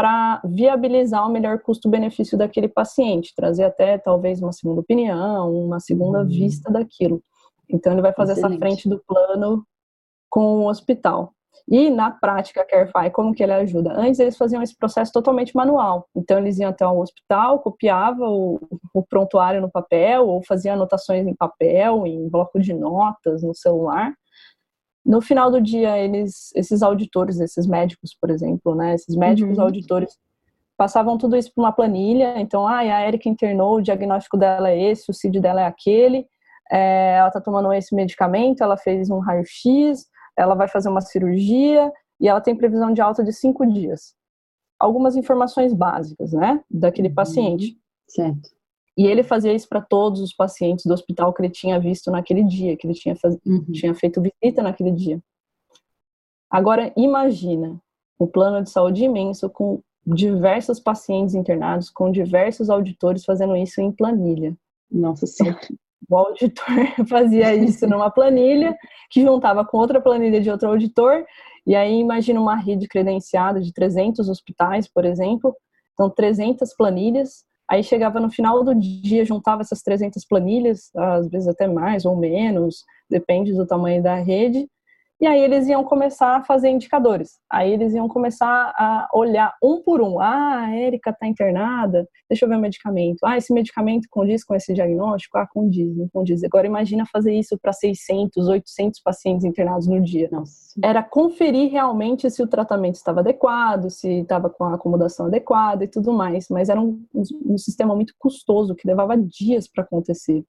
para 0.00 0.40
viabilizar 0.46 1.28
o 1.28 1.30
melhor 1.30 1.60
custo-benefício 1.60 2.38
daquele 2.38 2.68
paciente, 2.68 3.34
trazer 3.36 3.64
até 3.64 3.98
talvez 3.98 4.40
uma 4.40 4.50
segunda 4.50 4.80
opinião, 4.80 5.52
uma 5.52 5.78
segunda 5.78 6.20
uhum. 6.20 6.26
vista 6.26 6.72
daquilo. 6.72 7.22
Então, 7.68 7.92
ele 7.92 8.00
vai 8.00 8.14
fazer 8.14 8.32
Excelente. 8.32 8.52
essa 8.54 8.60
frente 8.60 8.88
do 8.88 8.98
plano 9.06 9.62
com 10.30 10.60
o 10.60 10.68
hospital. 10.70 11.34
E 11.68 11.90
na 11.90 12.10
prática, 12.10 12.62
a 12.62 12.64
CareFi, 12.64 13.10
como 13.12 13.34
que 13.34 13.42
ele 13.42 13.52
ajuda? 13.52 13.92
Antes 13.92 14.20
eles 14.20 14.38
faziam 14.38 14.62
esse 14.62 14.74
processo 14.74 15.12
totalmente 15.12 15.54
manual. 15.54 16.08
Então 16.16 16.38
eles 16.38 16.58
iam 16.58 16.70
até 16.70 16.88
um 16.88 17.00
hospital, 17.00 17.58
copiava 17.58 18.24
o, 18.24 18.58
o 18.94 19.02
prontuário 19.02 19.60
no 19.60 19.70
papel 19.70 20.26
ou 20.26 20.42
fazia 20.42 20.72
anotações 20.72 21.26
em 21.26 21.34
papel, 21.34 22.06
em 22.06 22.26
bloco 22.26 22.58
de 22.58 22.72
notas, 22.72 23.42
no 23.42 23.54
celular. 23.54 24.14
No 25.04 25.20
final 25.20 25.50
do 25.50 25.60
dia, 25.60 25.98
eles, 25.98 26.50
esses 26.54 26.82
auditores, 26.82 27.40
esses 27.40 27.66
médicos, 27.66 28.14
por 28.20 28.30
exemplo, 28.30 28.74
né, 28.74 28.94
esses 28.94 29.16
médicos 29.16 29.56
uhum. 29.56 29.64
auditores 29.64 30.18
passavam 30.76 31.18
tudo 31.18 31.36
isso 31.36 31.52
para 31.54 31.64
uma 31.64 31.72
planilha. 31.72 32.40
Então, 32.40 32.66
ah, 32.66 32.78
a 32.78 33.06
Erika 33.06 33.28
internou, 33.28 33.76
o 33.76 33.82
diagnóstico 33.82 34.36
dela 34.36 34.70
é 34.70 34.90
esse, 34.90 35.10
o 35.10 35.14
CID 35.14 35.40
dela 35.40 35.60
é 35.60 35.66
aquele, 35.66 36.26
é, 36.70 37.16
ela 37.18 37.28
está 37.28 37.40
tomando 37.40 37.72
esse 37.72 37.94
medicamento, 37.94 38.62
ela 38.62 38.76
fez 38.76 39.10
um 39.10 39.18
raio-x, 39.18 40.06
ela 40.36 40.54
vai 40.54 40.68
fazer 40.68 40.88
uma 40.88 41.00
cirurgia 41.00 41.92
e 42.20 42.28
ela 42.28 42.40
tem 42.40 42.54
previsão 42.54 42.92
de 42.92 43.00
alta 43.00 43.24
de 43.24 43.32
cinco 43.32 43.66
dias. 43.66 44.14
Algumas 44.78 45.16
informações 45.16 45.74
básicas, 45.74 46.32
né, 46.32 46.62
daquele 46.70 47.08
uhum. 47.08 47.14
paciente. 47.14 47.76
Certo. 48.08 48.50
E 48.96 49.06
ele 49.06 49.22
fazia 49.22 49.52
isso 49.52 49.68
para 49.68 49.80
todos 49.80 50.20
os 50.20 50.32
pacientes 50.32 50.84
do 50.84 50.92
hospital 50.92 51.32
que 51.32 51.42
ele 51.42 51.50
tinha 51.50 51.78
visto 51.78 52.10
naquele 52.10 52.44
dia, 52.44 52.76
que 52.76 52.86
ele 52.86 52.94
tinha, 52.94 53.16
faz... 53.16 53.36
uhum. 53.46 53.64
tinha 53.72 53.94
feito 53.94 54.20
visita 54.20 54.62
naquele 54.62 54.90
dia. 54.90 55.20
Agora, 56.50 56.92
imagina 56.96 57.80
um 58.18 58.26
plano 58.26 58.62
de 58.62 58.70
saúde 58.70 59.04
imenso 59.04 59.48
com 59.48 59.80
diversos 60.06 60.80
pacientes 60.80 61.34
internados, 61.34 61.88
com 61.88 62.10
diversos 62.10 62.68
auditores 62.68 63.24
fazendo 63.24 63.56
isso 63.56 63.80
em 63.80 63.92
planilha. 63.92 64.56
Nossa 64.90 65.26
Senhora. 65.26 65.60
O 66.08 66.16
auditor 66.16 66.66
fazia 67.08 67.54
isso 67.54 67.86
numa 67.86 68.10
planilha, 68.10 68.76
que 69.10 69.22
juntava 69.22 69.64
com 69.64 69.78
outra 69.78 70.00
planilha 70.00 70.40
de 70.40 70.50
outro 70.50 70.68
auditor, 70.68 71.24
e 71.66 71.76
aí 71.76 71.98
imagina 71.98 72.40
uma 72.40 72.56
rede 72.56 72.88
credenciada 72.88 73.60
de 73.60 73.72
300 73.72 74.28
hospitais, 74.28 74.88
por 74.88 75.04
exemplo, 75.04 75.54
então 75.92 76.10
300 76.10 76.74
planilhas, 76.74 77.44
aí 77.70 77.84
chegava 77.84 78.18
no 78.18 78.28
final 78.28 78.64
do 78.64 78.74
dia, 78.74 79.24
juntava 79.24 79.62
essas 79.62 79.80
300 79.80 80.24
planilhas, 80.26 80.90
às 80.94 81.28
vezes 81.28 81.46
até 81.46 81.68
mais 81.68 82.04
ou 82.04 82.16
menos, 82.16 82.84
depende 83.08 83.54
do 83.54 83.64
tamanho 83.64 84.02
da 84.02 84.16
rede, 84.16 84.68
e 85.20 85.26
aí 85.26 85.40
eles 85.40 85.68
iam 85.68 85.84
começar 85.84 86.36
a 86.36 86.42
fazer 86.42 86.70
indicadores. 86.70 87.38
Aí 87.50 87.72
eles 87.72 87.92
iam 87.92 88.08
começar 88.08 88.72
a 88.74 89.08
olhar 89.12 89.54
um 89.62 89.82
por 89.82 90.00
um. 90.00 90.18
Ah, 90.18 90.60
a 90.60 90.74
Érica 90.74 91.10
está 91.10 91.26
internada, 91.26 92.08
deixa 92.28 92.46
eu 92.46 92.48
ver 92.48 92.56
o 92.56 92.60
medicamento. 92.60 93.18
Ah, 93.24 93.36
esse 93.36 93.52
medicamento 93.52 94.08
condiz 94.10 94.42
com 94.42 94.54
esse 94.54 94.72
diagnóstico? 94.72 95.36
Ah, 95.36 95.46
condiz, 95.46 95.94
não 95.94 96.08
condiz. 96.08 96.42
Agora 96.42 96.66
imagina 96.66 97.04
fazer 97.04 97.34
isso 97.34 97.58
para 97.60 97.72
600, 97.72 98.48
800 98.48 99.00
pacientes 99.02 99.44
internados 99.44 99.86
no 99.86 100.00
dia. 100.00 100.30
Era 100.82 101.02
conferir 101.02 101.70
realmente 101.70 102.30
se 102.30 102.42
o 102.42 102.46
tratamento 102.46 102.94
estava 102.94 103.20
adequado, 103.20 103.90
se 103.90 104.20
estava 104.20 104.48
com 104.48 104.64
a 104.64 104.74
acomodação 104.74 105.26
adequada 105.26 105.84
e 105.84 105.88
tudo 105.88 106.12
mais. 106.12 106.46
Mas 106.48 106.70
era 106.70 106.80
um, 106.80 107.04
um 107.14 107.58
sistema 107.58 107.94
muito 107.94 108.14
custoso, 108.18 108.74
que 108.74 108.88
levava 108.88 109.18
dias 109.18 109.68
para 109.68 109.84
acontecer. 109.84 110.44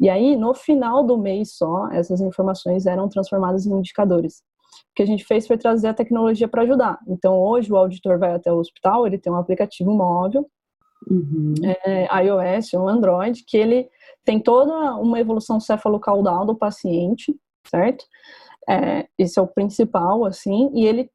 E 0.00 0.08
aí, 0.08 0.36
no 0.36 0.54
final 0.54 1.04
do 1.04 1.18
mês 1.18 1.56
só, 1.56 1.88
essas 1.90 2.20
informações 2.20 2.86
eram 2.86 3.08
transformadas 3.08 3.66
em 3.66 3.72
indicadores. 3.72 4.42
O 4.90 4.94
que 4.94 5.02
a 5.02 5.06
gente 5.06 5.24
fez 5.24 5.46
foi 5.46 5.56
trazer 5.56 5.88
a 5.88 5.94
tecnologia 5.94 6.48
para 6.48 6.62
ajudar. 6.62 6.98
Então, 7.06 7.38
hoje, 7.38 7.72
o 7.72 7.76
auditor 7.76 8.18
vai 8.18 8.32
até 8.34 8.52
o 8.52 8.58
hospital, 8.58 9.06
ele 9.06 9.18
tem 9.18 9.32
um 9.32 9.36
aplicativo 9.36 9.92
móvel, 9.92 10.46
uhum. 11.10 11.54
é, 11.84 12.24
iOS 12.24 12.74
ou 12.74 12.88
Android, 12.88 13.44
que 13.46 13.56
ele 13.56 13.88
tem 14.24 14.40
toda 14.40 14.96
uma 14.96 15.20
evolução 15.20 15.60
cefalocaudal 15.60 16.46
do 16.46 16.56
paciente, 16.56 17.34
certo? 17.66 18.04
É, 18.68 19.06
esse 19.18 19.38
é 19.38 19.42
o 19.42 19.46
principal, 19.46 20.24
assim, 20.24 20.70
e 20.74 20.86
ele, 20.86 21.10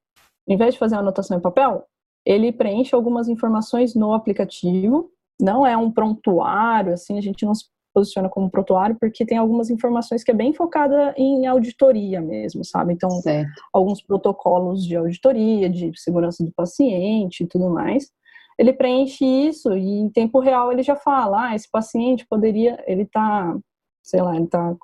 em 0.47 0.57
vez 0.57 0.73
de 0.73 0.79
fazer 0.79 0.95
a 0.95 0.99
anotação 0.99 1.37
em 1.37 1.41
papel, 1.41 1.85
ele 2.25 2.51
preenche 2.51 2.93
algumas 2.93 3.29
informações 3.29 3.95
no 3.95 4.13
aplicativo, 4.13 5.09
não 5.39 5.65
é 5.65 5.77
um 5.77 5.91
prontuário, 5.91 6.93
assim, 6.93 7.17
a 7.17 7.21
gente 7.21 7.45
não 7.45 7.55
se 7.55 7.65
posiciona 7.93 8.29
como 8.29 8.49
prontuário, 8.49 8.97
porque 8.99 9.25
tem 9.25 9.37
algumas 9.37 9.69
informações 9.69 10.23
que 10.23 10.31
é 10.31 10.33
bem 10.33 10.53
focada 10.53 11.13
em 11.17 11.47
auditoria 11.47 12.21
mesmo, 12.21 12.63
sabe? 12.63 12.93
Então, 12.93 13.09
certo. 13.21 13.49
alguns 13.73 14.01
protocolos 14.01 14.85
de 14.85 14.95
auditoria, 14.95 15.69
de 15.69 15.91
segurança 15.95 16.43
do 16.43 16.51
paciente 16.53 17.43
e 17.43 17.47
tudo 17.47 17.69
mais. 17.69 18.09
Ele 18.57 18.73
preenche 18.73 19.23
isso 19.23 19.73
e 19.73 19.99
em 19.99 20.09
tempo 20.09 20.39
real 20.39 20.71
ele 20.71 20.83
já 20.83 20.95
fala, 20.95 21.49
ah, 21.49 21.55
esse 21.55 21.69
paciente 21.69 22.25
poderia, 22.27 22.83
ele 22.87 23.05
tá, 23.05 23.55
sei 24.03 24.21
lá, 24.21 24.35
ele 24.35 24.47
tá, 24.47 24.75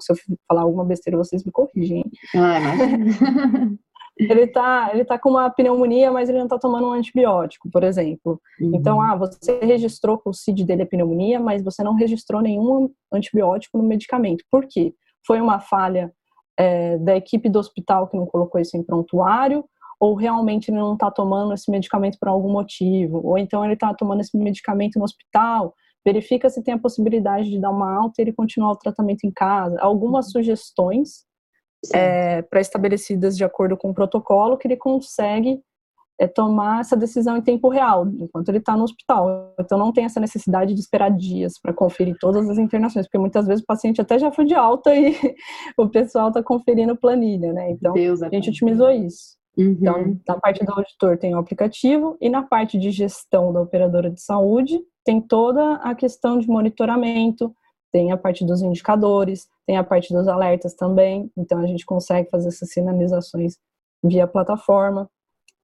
se 0.00 0.12
eu 0.12 0.16
falar 0.48 0.62
alguma 0.62 0.84
besteira 0.84 1.16
vocês 1.16 1.44
me 1.44 1.52
corrigem. 1.52 2.04
Ah. 2.34 2.60
ele 4.16 4.46
tá, 4.46 4.90
ele 4.92 5.04
tá 5.04 5.18
com 5.18 5.30
uma 5.30 5.50
pneumonia, 5.50 6.10
mas 6.10 6.28
ele 6.28 6.38
não 6.38 6.46
tá 6.46 6.58
tomando 6.58 6.88
um 6.88 6.92
antibiótico, 6.92 7.68
por 7.70 7.82
exemplo. 7.82 8.40
Uhum. 8.60 8.72
Então, 8.74 9.00
ah, 9.00 9.16
você 9.16 9.58
registrou 9.60 10.18
que 10.18 10.28
o 10.28 10.32
CID 10.32 10.64
dele 10.64 10.82
é 10.82 10.86
pneumonia, 10.86 11.40
mas 11.40 11.62
você 11.62 11.82
não 11.82 11.94
registrou 11.94 12.40
nenhum 12.40 12.90
antibiótico 13.12 13.76
no 13.76 13.84
medicamento. 13.84 14.44
Por 14.50 14.66
quê? 14.66 14.94
Foi 15.26 15.40
uma 15.40 15.58
falha 15.58 16.12
é, 16.56 16.96
da 16.98 17.16
equipe 17.16 17.48
do 17.48 17.58
hospital 17.58 18.08
que 18.08 18.16
não 18.16 18.26
colocou 18.26 18.60
isso 18.60 18.76
em 18.76 18.84
prontuário, 18.84 19.64
ou 19.98 20.14
realmente 20.14 20.70
ele 20.70 20.78
não 20.78 20.94
está 20.94 21.10
tomando 21.10 21.52
esse 21.52 21.70
medicamento 21.70 22.18
por 22.18 22.28
algum 22.28 22.52
motivo, 22.52 23.20
ou 23.24 23.36
então 23.36 23.64
ele 23.64 23.74
está 23.74 23.92
tomando 23.94 24.20
esse 24.20 24.36
medicamento 24.36 24.98
no 24.98 25.04
hospital, 25.04 25.74
verifica 26.04 26.48
se 26.50 26.62
tem 26.62 26.74
a 26.74 26.78
possibilidade 26.78 27.50
de 27.50 27.58
dar 27.58 27.70
uma 27.70 27.92
alta 27.92 28.14
e 28.18 28.22
ele 28.22 28.32
continuar 28.32 28.72
o 28.72 28.76
tratamento 28.76 29.24
em 29.24 29.32
casa. 29.32 29.80
Algumas 29.80 30.26
uhum. 30.26 30.32
sugestões 30.32 31.24
é, 31.92 32.42
pré-estabelecidas 32.42 33.36
de 33.36 33.44
acordo 33.44 33.76
com 33.76 33.90
o 33.90 33.94
protocolo 33.94 34.56
que 34.56 34.66
ele 34.66 34.76
consegue 34.76 35.60
é, 36.18 36.26
tomar 36.26 36.80
essa 36.80 36.96
decisão 36.96 37.36
em 37.36 37.42
tempo 37.42 37.68
real, 37.68 38.06
enquanto 38.20 38.48
ele 38.48 38.58
está 38.58 38.76
no 38.76 38.84
hospital. 38.84 39.52
Então 39.58 39.78
não 39.78 39.92
tem 39.92 40.04
essa 40.04 40.20
necessidade 40.20 40.74
de 40.74 40.80
esperar 40.80 41.10
dias 41.10 41.58
para 41.60 41.72
conferir 41.72 42.16
todas 42.20 42.48
as 42.48 42.58
internações, 42.58 43.06
porque 43.06 43.18
muitas 43.18 43.46
vezes 43.46 43.62
o 43.62 43.66
paciente 43.66 44.00
até 44.00 44.18
já 44.18 44.30
foi 44.30 44.44
de 44.44 44.54
alta 44.54 44.94
e 44.94 45.14
o 45.76 45.88
pessoal 45.88 46.28
está 46.28 46.42
conferindo 46.42 46.96
planilha, 46.96 47.52
né? 47.52 47.70
Então 47.70 47.92
Deus 47.92 48.22
a 48.22 48.28
gente 48.28 48.50
otimizou 48.50 48.90
isso. 48.90 49.36
Uhum. 49.56 49.70
Então, 49.70 50.20
na 50.26 50.40
parte 50.40 50.64
do 50.64 50.72
auditor 50.72 51.16
tem 51.16 51.34
o 51.34 51.38
aplicativo 51.38 52.16
e 52.20 52.28
na 52.28 52.42
parte 52.42 52.78
de 52.78 52.90
gestão 52.90 53.52
da 53.52 53.60
operadora 53.60 54.10
de 54.10 54.20
saúde 54.20 54.80
tem 55.04 55.20
toda 55.20 55.74
a 55.76 55.94
questão 55.94 56.38
de 56.38 56.48
monitoramento, 56.48 57.54
tem 57.94 58.10
a 58.10 58.16
parte 58.16 58.44
dos 58.44 58.60
indicadores, 58.60 59.48
tem 59.64 59.76
a 59.76 59.84
parte 59.84 60.12
dos 60.12 60.26
alertas 60.26 60.74
também, 60.74 61.30
então 61.36 61.60
a 61.60 61.66
gente 61.68 61.86
consegue 61.86 62.28
fazer 62.28 62.48
essas 62.48 62.68
sinalizações 62.72 63.56
via 64.02 64.26
plataforma. 64.26 65.08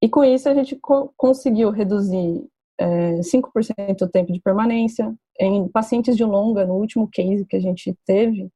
E 0.00 0.08
com 0.08 0.22
isso 0.22 0.48
a 0.48 0.54
gente 0.54 0.76
co 0.76 1.12
conseguiu 1.16 1.70
reduzir 1.70 2.46
é, 2.78 3.18
5% 3.18 4.02
o 4.02 4.08
tempo 4.08 4.32
de 4.32 4.40
permanência. 4.40 5.12
Em 5.40 5.66
pacientes 5.66 6.16
de 6.16 6.22
longa, 6.22 6.64
no 6.64 6.74
último 6.74 7.08
case 7.08 7.44
que 7.44 7.56
a 7.56 7.60
gente 7.60 7.98
teve, 8.06 8.48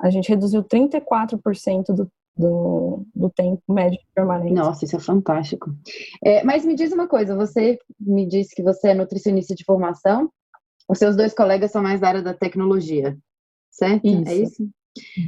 a 0.00 0.08
gente 0.08 0.30
reduziu 0.30 0.64
34% 0.64 1.94
do, 1.94 2.10
do, 2.34 3.06
do, 3.14 3.28
tempo 3.28 3.62
médio 3.68 3.98
de 3.98 4.06
permanência. 4.14 4.54
Nossa, 4.54 4.86
isso 4.86 4.96
é 4.96 5.00
fantástico. 5.00 5.70
É, 6.24 6.42
mas 6.42 6.64
me 6.64 6.74
diz 6.74 6.90
uma 6.90 7.06
coisa, 7.06 7.36
você 7.36 7.78
me 8.00 8.26
disse 8.26 8.54
que 8.54 8.62
você 8.62 8.88
é 8.88 8.94
nutricionista 8.94 9.54
de 9.54 9.62
formação, 9.62 10.30
os 10.88 10.98
seus 10.98 11.16
dois 11.16 11.34
colegas 11.34 11.70
são 11.70 11.82
mais 11.82 12.00
da 12.00 12.08
área 12.08 12.22
da 12.22 12.34
tecnologia, 12.34 13.16
certo? 13.70 14.06
É 14.06 14.10
isso. 14.10 14.30
É 14.30 14.34
isso? 14.34 14.70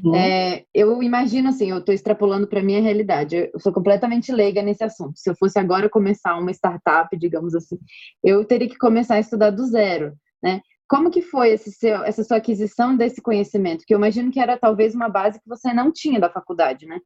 Uhum. 0.05 0.15
É, 0.15 0.65
eu 0.73 1.03
imagino 1.03 1.49
assim, 1.49 1.71
eu 1.71 1.79
estou 1.79 1.93
extrapolando 1.93 2.47
para 2.47 2.61
a 2.61 2.63
minha 2.63 2.81
realidade. 2.81 3.51
Eu 3.53 3.59
sou 3.59 3.73
completamente 3.73 4.31
leiga 4.31 4.63
nesse 4.63 4.85
assunto. 4.85 5.19
Se 5.19 5.29
eu 5.29 5.35
fosse 5.37 5.59
agora 5.59 5.89
começar 5.89 6.39
uma 6.39 6.53
startup, 6.53 7.17
digamos 7.17 7.55
assim, 7.55 7.77
eu 8.23 8.45
teria 8.45 8.69
que 8.69 8.79
começar 8.79 9.17
a 9.17 9.21
estudar 9.21 9.51
do 9.51 9.67
zero, 9.67 10.15
né? 10.43 10.61
como 10.89 11.11
que 11.11 11.21
foi 11.21 11.57
seu, 11.59 12.05
essa 12.05 12.23
sua 12.23 12.37
aquisição 12.37 12.97
desse 12.97 13.21
conhecimento? 13.21 13.85
Que 13.85 13.95
eu 13.95 13.99
imagino 13.99 14.31
que 14.31 14.41
era 14.41 14.57
talvez 14.57 14.95
uma 14.95 15.09
base 15.09 15.41
que 15.41 15.49
você 15.49 15.73
não 15.73 15.93
tinha 15.93 16.21
da 16.21 16.31
faculdade, 16.31 16.87
né? 16.87 17.01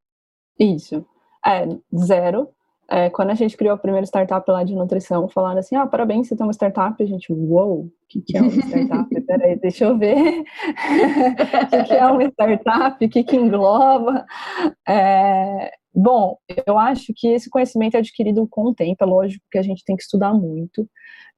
Isso. 0.58 1.04
É, 1.44 1.66
zero. 1.96 2.48
É, 2.90 3.08
quando 3.08 3.30
a 3.30 3.34
gente 3.34 3.56
criou 3.56 3.74
a 3.74 3.78
primeira 3.78 4.04
startup 4.04 4.50
lá 4.50 4.64
de 4.64 4.74
nutrição, 4.74 5.28
falaram 5.28 5.60
assim, 5.60 5.76
ah, 5.76 5.86
parabéns, 5.86 6.26
você 6.26 6.34
tem 6.34 6.44
uma 6.44 6.52
startup. 6.52 7.00
A 7.00 7.06
gente, 7.06 7.32
uou, 7.32 7.82
o 7.82 7.92
que, 8.10 8.20
que 8.20 8.36
é 8.36 8.42
uma 8.42 8.50
startup? 8.50 9.20
Peraí, 9.20 9.56
deixa 9.60 9.84
eu 9.84 9.96
ver. 9.96 10.40
O 10.40 11.70
que, 11.70 11.84
que 11.84 11.94
é 11.94 12.06
uma 12.06 12.24
startup? 12.24 13.04
O 13.04 13.08
que, 13.08 13.22
que 13.22 13.36
engloba? 13.36 14.26
É, 14.88 15.70
bom, 15.94 16.36
eu 16.66 16.76
acho 16.76 17.12
que 17.14 17.28
esse 17.28 17.48
conhecimento 17.48 17.94
é 17.94 17.98
adquirido 17.98 18.44
com 18.50 18.64
o 18.64 18.74
tempo. 18.74 19.04
É 19.04 19.06
lógico 19.06 19.44
que 19.52 19.58
a 19.58 19.62
gente 19.62 19.84
tem 19.84 19.94
que 19.94 20.02
estudar 20.02 20.34
muito. 20.34 20.88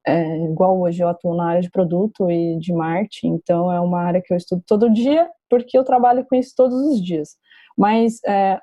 É, 0.06 0.44
igual 0.46 0.80
hoje 0.80 1.02
eu 1.02 1.08
atuo 1.08 1.36
na 1.36 1.50
área 1.50 1.60
de 1.60 1.70
produto 1.70 2.30
e 2.30 2.58
de 2.58 2.72
marketing, 2.72 3.34
então 3.34 3.70
é 3.70 3.78
uma 3.78 4.00
área 4.00 4.20
que 4.20 4.32
eu 4.32 4.36
estudo 4.36 4.60
todo 4.66 4.92
dia, 4.92 5.28
porque 5.48 5.78
eu 5.78 5.84
trabalho 5.84 6.24
com 6.24 6.34
isso 6.34 6.54
todos 6.56 6.74
os 6.74 7.04
dias. 7.04 7.36
Mas 7.76 8.18
é, 8.26 8.58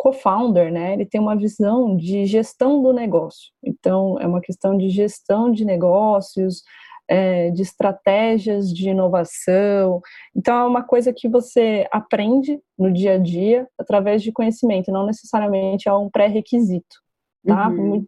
co-founder, 0.00 0.72
né, 0.72 0.94
ele 0.94 1.04
tem 1.04 1.20
uma 1.20 1.36
visão 1.36 1.94
de 1.94 2.24
gestão 2.24 2.82
do 2.82 2.90
negócio. 2.90 3.52
Então, 3.62 4.18
é 4.18 4.26
uma 4.26 4.40
questão 4.40 4.74
de 4.74 4.88
gestão 4.88 5.52
de 5.52 5.62
negócios, 5.62 6.62
é, 7.06 7.50
de 7.50 7.60
estratégias 7.60 8.72
de 8.72 8.88
inovação. 8.88 10.00
Então, 10.34 10.56
é 10.56 10.64
uma 10.64 10.82
coisa 10.82 11.12
que 11.12 11.28
você 11.28 11.86
aprende 11.92 12.58
no 12.78 12.90
dia 12.90 13.16
a 13.16 13.18
dia 13.18 13.68
através 13.78 14.22
de 14.22 14.32
conhecimento, 14.32 14.90
não 14.90 15.04
necessariamente 15.04 15.86
é 15.86 15.92
um 15.92 16.08
pré-requisito, 16.08 16.96
tá? 17.46 17.68
Uhum. 17.68 18.06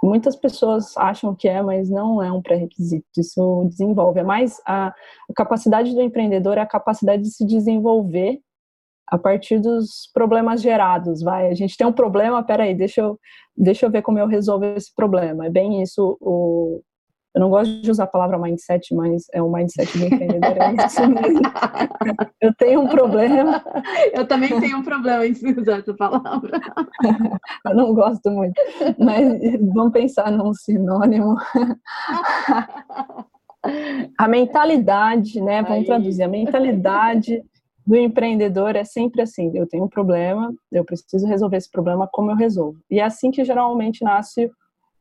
Muitas 0.00 0.36
pessoas 0.36 0.96
acham 0.96 1.34
que 1.34 1.48
é, 1.48 1.60
mas 1.60 1.90
não 1.90 2.22
é 2.22 2.30
um 2.30 2.40
pré-requisito. 2.40 3.04
Isso 3.18 3.66
desenvolve. 3.68 4.20
É 4.20 4.22
mais 4.22 4.62
a, 4.64 4.90
a 4.90 5.34
capacidade 5.34 5.92
do 5.92 6.00
empreendedor 6.00 6.58
é 6.58 6.60
a 6.60 6.66
capacidade 6.66 7.24
de 7.24 7.30
se 7.30 7.44
desenvolver 7.44 8.40
a 9.10 9.18
partir 9.18 9.58
dos 9.60 10.10
problemas 10.12 10.60
gerados, 10.60 11.22
vai, 11.22 11.48
a 11.48 11.54
gente 11.54 11.76
tem 11.76 11.86
um 11.86 11.92
problema, 11.92 12.42
peraí, 12.42 12.74
deixa 12.74 13.00
eu, 13.00 13.18
deixa 13.56 13.86
eu 13.86 13.90
ver 13.90 14.02
como 14.02 14.18
eu 14.18 14.26
resolvo 14.26 14.64
esse 14.64 14.94
problema, 14.94 15.46
é 15.46 15.50
bem 15.50 15.82
isso, 15.82 16.16
o, 16.20 16.80
eu 17.34 17.40
não 17.40 17.50
gosto 17.50 17.80
de 17.80 17.90
usar 17.90 18.04
a 18.04 18.08
palavra 18.08 18.38
mindset, 18.38 18.94
mas 18.94 19.26
é 19.32 19.40
o 19.42 19.48
mindset 19.48 19.96
do 19.96 20.06
empreendedor, 20.06 20.56
é. 20.56 20.74
Eu 22.40 22.54
tenho 22.54 22.80
um 22.80 22.88
problema. 22.88 23.62
Eu 24.12 24.26
também 24.26 24.58
tenho 24.60 24.78
um 24.78 24.82
problema 24.82 25.24
em 25.26 25.32
usar 25.32 25.78
essa 25.78 25.94
palavra. 25.94 26.60
Eu 27.64 27.76
não 27.76 27.94
gosto 27.94 28.28
muito, 28.30 28.60
mas 28.98 29.40
vamos 29.72 29.92
pensar 29.92 30.32
num 30.32 30.52
sinônimo. 30.52 31.36
A 34.16 34.26
mentalidade, 34.26 35.40
né, 35.40 35.62
vamos 35.62 35.78
Aí. 35.80 35.84
traduzir, 35.84 36.22
a 36.22 36.28
mentalidade 36.28 37.42
do 37.88 37.96
empreendedor 37.96 38.76
é 38.76 38.84
sempre 38.84 39.22
assim: 39.22 39.50
eu 39.54 39.66
tenho 39.66 39.84
um 39.84 39.88
problema, 39.88 40.54
eu 40.70 40.84
preciso 40.84 41.26
resolver 41.26 41.56
esse 41.56 41.70
problema, 41.70 42.06
como 42.06 42.30
eu 42.30 42.36
resolvo? 42.36 42.78
E 42.90 43.00
é 43.00 43.02
assim 43.02 43.30
que 43.30 43.42
geralmente 43.42 44.04
nasce 44.04 44.50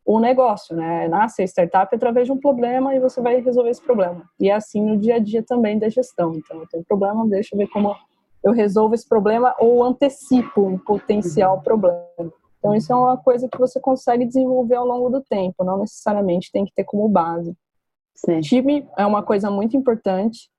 o 0.06 0.22
negócio, 0.22 0.74
né? 0.74 1.06
Nasce 1.10 1.42
a 1.42 1.46
startup 1.46 1.94
através 1.94 2.28
de 2.28 2.32
um 2.32 2.40
problema 2.40 2.96
e 2.96 3.00
você 3.00 3.22
vai 3.22 3.42
resolver 3.42 3.72
esse 3.72 3.82
problema. 3.82 4.24
E 4.40 4.50
é 4.50 4.54
assim 4.54 4.82
no 4.82 4.96
dia 4.96 5.16
a 5.16 5.20
dia 5.20 5.44
também 5.44 5.78
da 5.78 5.90
gestão. 5.90 6.32
Então, 6.34 6.62
eu 6.62 6.68
tenho 6.68 6.82
um 6.82 6.86
problema, 6.86 7.28
deixa 7.28 7.54
eu 7.54 7.58
ver 7.60 7.68
como 7.68 7.94
eu 8.42 8.54
resolvo 8.54 8.96
esse 8.96 9.06
problema 9.06 9.54
ou 9.60 9.84
antecipo 9.84 10.62
um 10.62 10.78
potencial 10.78 11.58
uhum. 11.58 11.62
problema. 11.62 12.32
Então, 12.58 12.74
isso 12.74 12.94
é 12.94 12.96
uma 12.96 13.18
coisa 13.18 13.50
que 13.50 13.58
você 13.58 13.82
consegue 13.82 14.24
desenvolver 14.24 14.76
ao 14.76 14.88
longo 14.88 15.10
do 15.10 15.22
tempo, 15.22 15.66
não 15.66 15.80
necessariamente 15.80 16.54
tem 16.54 16.64
que 16.64 16.74
ter 16.74 16.86
como 16.86 17.10
base. 17.10 17.54
Sim. 18.16 18.40
Time 18.40 18.88
é 18.98 19.06
uma 19.06 19.22
coisa 19.22 19.52
muito 19.52 19.76
importante. 19.76 20.50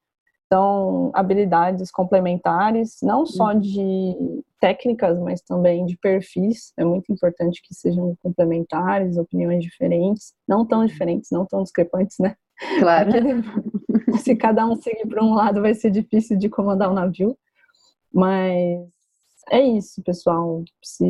Então, 0.48 1.10
habilidades 1.12 1.90
complementares, 1.90 2.96
não 3.02 3.26
só 3.26 3.52
uhum. 3.52 3.60
de 3.60 4.42
técnicas, 4.58 5.18
mas 5.18 5.42
também 5.42 5.84
de 5.84 5.94
perfis. 5.98 6.72
É 6.74 6.84
muito 6.86 7.12
importante 7.12 7.60
que 7.62 7.74
sejam 7.74 8.16
complementares, 8.22 9.18
opiniões 9.18 9.62
diferentes, 9.62 10.32
não 10.48 10.64
tão 10.64 10.86
diferentes, 10.86 11.30
não 11.30 11.44
tão 11.44 11.62
discrepantes, 11.62 12.16
né? 12.18 12.34
Claro. 12.78 13.10
Se 14.24 14.34
cada 14.34 14.66
um 14.66 14.74
seguir 14.74 15.06
para 15.06 15.22
um 15.22 15.34
lado, 15.34 15.60
vai 15.60 15.74
ser 15.74 15.90
difícil 15.90 16.38
de 16.38 16.48
comandar 16.48 16.88
o 16.88 16.92
um 16.92 16.94
navio. 16.94 17.36
Mas 18.10 18.88
é 19.50 19.60
isso, 19.60 20.02
pessoal. 20.02 20.64
Se 20.82 21.04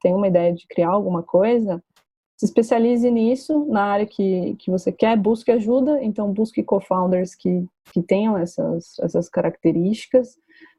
tem 0.00 0.14
uma 0.14 0.28
ideia 0.28 0.54
de 0.54 0.64
criar 0.68 0.90
alguma 0.90 1.24
coisa, 1.24 1.82
se 2.36 2.44
especialize 2.44 3.10
nisso, 3.10 3.64
na 3.66 3.84
área 3.84 4.06
que, 4.06 4.54
que 4.56 4.70
você 4.70 4.92
quer, 4.92 5.16
busque 5.16 5.50
ajuda, 5.50 6.02
então 6.02 6.32
busque 6.32 6.62
co-founders 6.62 7.34
que, 7.34 7.66
que 7.92 8.02
tenham 8.02 8.36
essas, 8.36 8.98
essas 9.00 9.28
características, 9.28 10.36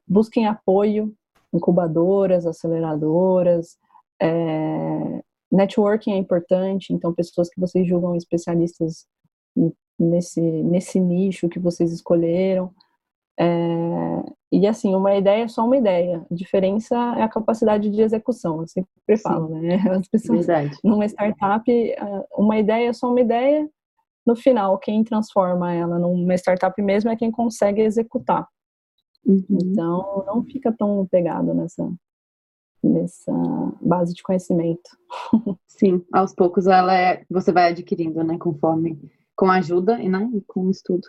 busquem 0.07 0.45
apoio, 0.45 1.13
incubadoras, 1.51 2.45
aceleradoras, 2.45 3.77
é, 4.21 5.23
networking 5.51 6.11
é 6.11 6.17
importante, 6.17 6.93
então 6.93 7.13
pessoas 7.13 7.49
que 7.49 7.59
vocês 7.59 7.87
julgam 7.87 8.15
especialistas 8.15 9.07
nesse, 9.97 10.41
nesse 10.41 10.99
nicho 10.99 11.49
que 11.49 11.59
vocês 11.59 11.91
escolheram, 11.91 12.71
é, 13.39 14.23
e 14.51 14.65
assim, 14.65 14.95
uma 14.95 15.15
ideia 15.15 15.43
é 15.43 15.47
só 15.47 15.65
uma 15.65 15.77
ideia. 15.77 16.25
A 16.29 16.33
diferença 16.33 16.95
é 17.17 17.21
a 17.21 17.29
capacidade 17.29 17.89
de 17.89 18.01
execução. 18.01 18.61
Eu 18.61 18.67
sempre 18.67 19.17
falo, 19.17 19.47
Sim. 19.47 19.61
né? 19.61 19.75
As 19.99 20.07
pessoas 20.07 20.45
Verdade. 20.45 20.77
numa 20.83 21.05
startup, 21.05 21.71
uma 22.35 22.57
ideia 22.57 22.89
é 22.89 22.93
só 22.93 23.09
uma 23.09 23.21
ideia. 23.21 23.69
No 24.25 24.35
final, 24.35 24.77
quem 24.77 25.03
transforma 25.03 25.73
ela 25.73 25.99
numa 25.99 26.35
startup 26.35 26.81
mesmo 26.81 27.09
é 27.09 27.15
quem 27.15 27.31
consegue 27.31 27.81
executar. 27.81 28.47
Uhum. 29.25 29.45
Então, 29.49 30.23
não 30.25 30.43
fica 30.43 30.71
tão 30.71 31.05
pegado 31.05 31.53
nessa 31.53 31.89
nessa 32.83 33.33
base 33.81 34.13
de 34.13 34.23
conhecimento. 34.23 34.89
Sim, 35.67 36.05
aos 36.13 36.33
poucos 36.33 36.67
ela 36.67 36.95
é, 36.95 37.23
você 37.29 37.51
vai 37.51 37.69
adquirindo, 37.69 38.23
né, 38.23 38.37
conforme 38.37 38.97
com 39.37 39.51
ajuda 39.51 40.01
e 40.01 40.09
não 40.09 40.41
com 40.47 40.69
estudo. 40.71 41.07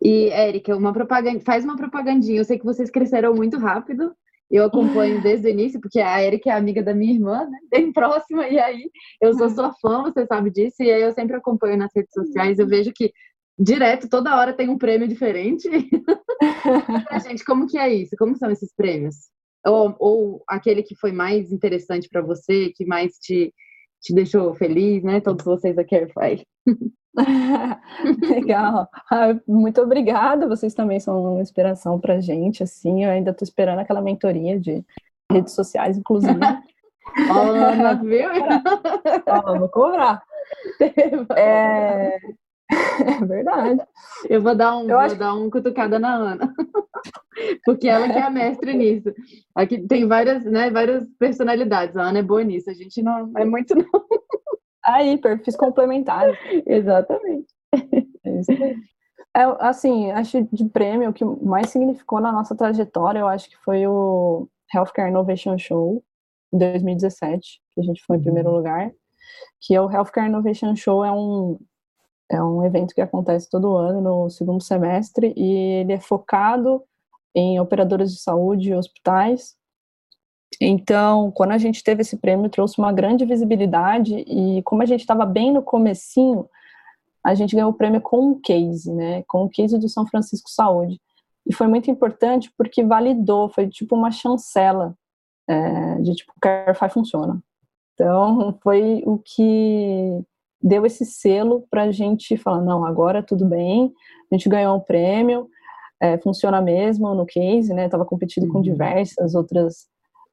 E, 0.00 0.28
Érica, 0.28 0.76
uma 0.76 0.92
propaganda, 0.92 1.40
faz 1.40 1.64
uma 1.64 1.76
propagandinha. 1.76 2.38
Eu 2.38 2.44
sei 2.44 2.58
que 2.58 2.64
vocês 2.64 2.90
cresceram 2.90 3.34
muito 3.34 3.56
rápido. 3.56 4.14
Eu 4.50 4.64
acompanho 4.64 5.20
desde 5.22 5.48
o 5.48 5.50
início, 5.50 5.80
porque 5.80 5.98
a 5.98 6.20
Érica 6.20 6.50
é 6.50 6.52
amiga 6.52 6.82
da 6.82 6.92
minha 6.92 7.14
irmã, 7.14 7.48
né? 7.48 7.58
Bem 7.70 7.90
próxima, 7.90 8.46
e 8.48 8.58
aí 8.58 8.90
eu 9.20 9.32
sou 9.32 9.48
sua 9.48 9.72
fã, 9.80 10.02
você 10.02 10.26
sabe 10.26 10.50
disso, 10.50 10.82
e 10.82 10.90
aí 10.90 11.02
eu 11.02 11.12
sempre 11.12 11.36
acompanho 11.36 11.78
nas 11.78 11.90
redes 11.94 12.12
sociais. 12.12 12.58
Eu 12.58 12.68
vejo 12.68 12.92
que 12.92 13.10
direto, 13.58 14.08
toda 14.08 14.36
hora 14.36 14.52
tem 14.52 14.68
um 14.68 14.78
prêmio 14.78 15.08
diferente. 15.08 15.68
pra 17.08 17.18
gente, 17.18 17.44
como 17.44 17.66
que 17.66 17.78
é 17.78 17.92
isso? 17.94 18.14
Como 18.18 18.36
são 18.36 18.50
esses 18.50 18.74
prêmios? 18.74 19.16
Ou, 19.66 19.96
ou 19.98 20.44
aquele 20.46 20.82
que 20.82 20.94
foi 20.96 21.12
mais 21.12 21.50
interessante 21.50 22.08
para 22.10 22.20
você, 22.20 22.72
que 22.74 22.84
mais 22.84 23.12
te, 23.18 23.54
te 24.02 24.14
deixou 24.14 24.54
feliz, 24.54 25.02
né? 25.02 25.20
Todos 25.20 25.44
vocês 25.44 25.76
da 25.76 25.84
Carefy. 25.84 26.44
Legal. 28.28 28.88
Ah, 29.10 29.36
muito 29.46 29.80
obrigada. 29.80 30.48
Vocês 30.48 30.74
também 30.74 31.00
são 31.00 31.34
uma 31.34 31.42
inspiração 31.42 31.98
para 31.98 32.20
gente. 32.20 32.62
Assim, 32.62 33.04
eu 33.04 33.10
ainda 33.10 33.30
estou 33.30 33.44
esperando 33.44 33.80
aquela 33.80 34.00
mentoria 34.00 34.58
de 34.58 34.84
redes 35.30 35.54
sociais, 35.54 35.98
inclusive. 35.98 36.38
Ana, 37.30 37.94
viu? 37.94 38.30
oh, 39.26 39.58
vou 39.58 39.68
cobrar. 39.68 40.22
É... 41.36 42.16
é... 42.16 42.18
verdade. 43.26 43.80
Eu 44.28 44.40
vou 44.42 44.54
dar 44.54 44.76
um, 44.76 44.82
eu 44.82 44.88
vou 44.88 44.98
acho... 44.98 45.16
dar 45.16 45.34
um 45.34 45.50
cutucada 45.50 45.98
na 45.98 46.14
Ana. 46.14 46.54
Porque 47.64 47.88
ela 47.88 48.08
que 48.08 48.18
é 48.18 48.22
a 48.22 48.30
mestre 48.30 48.74
nisso. 48.74 49.12
Aqui 49.54 49.78
tem 49.86 50.06
várias, 50.06 50.44
né, 50.44 50.70
várias 50.70 51.04
personalidades. 51.18 51.96
A 51.96 52.02
Ana 52.02 52.18
é 52.20 52.22
boa 52.22 52.44
nisso. 52.44 52.70
A 52.70 52.74
gente 52.74 53.02
não 53.02 53.32
é 53.36 53.44
muito, 53.44 53.74
não. 53.74 53.86
Aí, 54.84 55.18
perfis 55.18 55.56
complementares. 55.56 56.38
Exatamente. 56.66 57.52
É, 59.36 59.42
assim, 59.60 60.10
acho 60.10 60.42
de 60.52 60.64
prêmio 60.68 61.10
o 61.10 61.12
que 61.12 61.24
mais 61.24 61.70
significou 61.70 62.20
na 62.20 62.32
nossa 62.32 62.56
trajetória, 62.56 63.20
eu 63.20 63.28
acho 63.28 63.48
que 63.48 63.56
foi 63.58 63.86
o 63.86 64.48
Healthcare 64.74 65.08
Innovation 65.08 65.56
Show, 65.56 66.02
em 66.52 66.58
2017, 66.58 67.60
que 67.72 67.80
a 67.80 67.84
gente 67.84 68.02
foi 68.04 68.16
em 68.16 68.22
primeiro 68.22 68.48
uhum. 68.48 68.56
lugar, 68.56 68.90
que 69.60 69.72
é 69.72 69.80
o 69.80 69.88
Healthcare 69.88 70.28
Innovation 70.28 70.74
Show 70.74 71.04
é 71.04 71.12
um, 71.12 71.58
é 72.28 72.42
um 72.42 72.64
evento 72.64 72.92
que 72.92 73.00
acontece 73.00 73.48
todo 73.48 73.76
ano, 73.76 74.00
no 74.00 74.30
segundo 74.30 74.62
semestre, 74.62 75.32
e 75.36 75.80
ele 75.80 75.92
é 75.92 76.00
focado 76.00 76.82
em 77.32 77.60
operadoras 77.60 78.12
de 78.12 78.20
saúde 78.20 78.70
e 78.70 78.74
hospitais, 78.74 79.54
então, 80.58 81.30
quando 81.30 81.52
a 81.52 81.58
gente 81.58 81.84
teve 81.84 82.02
esse 82.02 82.16
prêmio, 82.16 82.50
trouxe 82.50 82.78
uma 82.78 82.92
grande 82.92 83.24
visibilidade 83.24 84.14
e 84.26 84.62
como 84.62 84.82
a 84.82 84.86
gente 84.86 85.00
estava 85.00 85.24
bem 85.24 85.52
no 85.52 85.62
comecinho, 85.62 86.48
a 87.22 87.34
gente 87.34 87.54
ganhou 87.54 87.70
o 87.70 87.74
prêmio 87.74 88.00
com 88.00 88.30
um 88.30 88.40
case, 88.40 88.92
né, 88.92 89.22
com 89.28 89.44
o 89.44 89.48
case 89.48 89.78
do 89.78 89.88
São 89.88 90.06
Francisco 90.06 90.50
Saúde. 90.50 91.00
E 91.46 91.52
foi 91.52 91.66
muito 91.66 91.90
importante 91.90 92.52
porque 92.56 92.82
validou, 92.82 93.48
foi 93.48 93.68
tipo 93.68 93.94
uma 93.94 94.10
chancela 94.10 94.94
é, 95.48 95.96
de 95.96 96.14
tipo, 96.14 96.32
o 96.36 96.40
Carify 96.40 96.88
funciona. 96.88 97.42
Então, 97.94 98.58
foi 98.62 99.02
o 99.04 99.18
que 99.18 100.22
deu 100.62 100.86
esse 100.86 101.04
selo 101.04 101.66
para 101.70 101.84
a 101.84 101.92
gente 101.92 102.36
falar, 102.36 102.62
não, 102.62 102.84
agora 102.84 103.22
tudo 103.22 103.44
bem, 103.44 103.92
a 104.30 104.34
gente 104.34 104.48
ganhou 104.48 104.76
um 104.76 104.80
prêmio, 104.80 105.48
é, 106.00 106.16
funciona 106.18 106.60
mesmo 106.62 107.14
no 107.14 107.26
case, 107.26 107.74
né? 107.74 107.86
Estava 107.86 108.04
competindo 108.04 108.44
uhum. 108.44 108.52
com 108.52 108.62
diversas 108.62 109.34
outras 109.34 109.89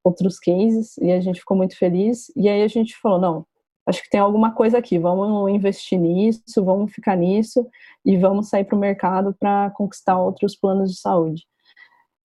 outros 0.07 0.39
cases 0.39 0.97
e 0.97 1.11
a 1.11 1.19
gente 1.19 1.39
ficou 1.39 1.57
muito 1.57 1.77
feliz. 1.77 2.31
E 2.35 2.47
aí 2.47 2.63
a 2.63 2.67
gente 2.67 2.97
falou, 2.97 3.19
não, 3.19 3.45
acho 3.85 4.01
que 4.01 4.09
tem 4.09 4.19
alguma 4.19 4.51
coisa 4.53 4.77
aqui, 4.77 4.97
vamos 4.97 5.51
investir 5.51 5.99
nisso, 5.99 6.63
vamos 6.63 6.91
ficar 6.91 7.15
nisso 7.15 7.67
e 8.05 8.17
vamos 8.17 8.49
sair 8.49 8.63
para 8.63 8.75
o 8.75 8.79
mercado 8.79 9.35
para 9.39 9.69
conquistar 9.71 10.19
outros 10.19 10.55
planos 10.55 10.91
de 10.91 10.99
saúde. 10.99 11.43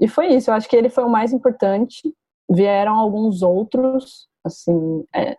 E 0.01 0.09
foi 0.09 0.29
isso, 0.29 0.51
eu 0.51 0.55
acho 0.55 0.69
que 0.69 0.77
ele 0.77 0.89
foi 0.89 1.05
o 1.05 1.09
mais 1.09 1.33
importante. 1.33 2.13
Vieram 2.51 2.95
alguns 2.95 3.43
outros, 3.43 4.29
assim, 4.45 5.05
é, 5.15 5.37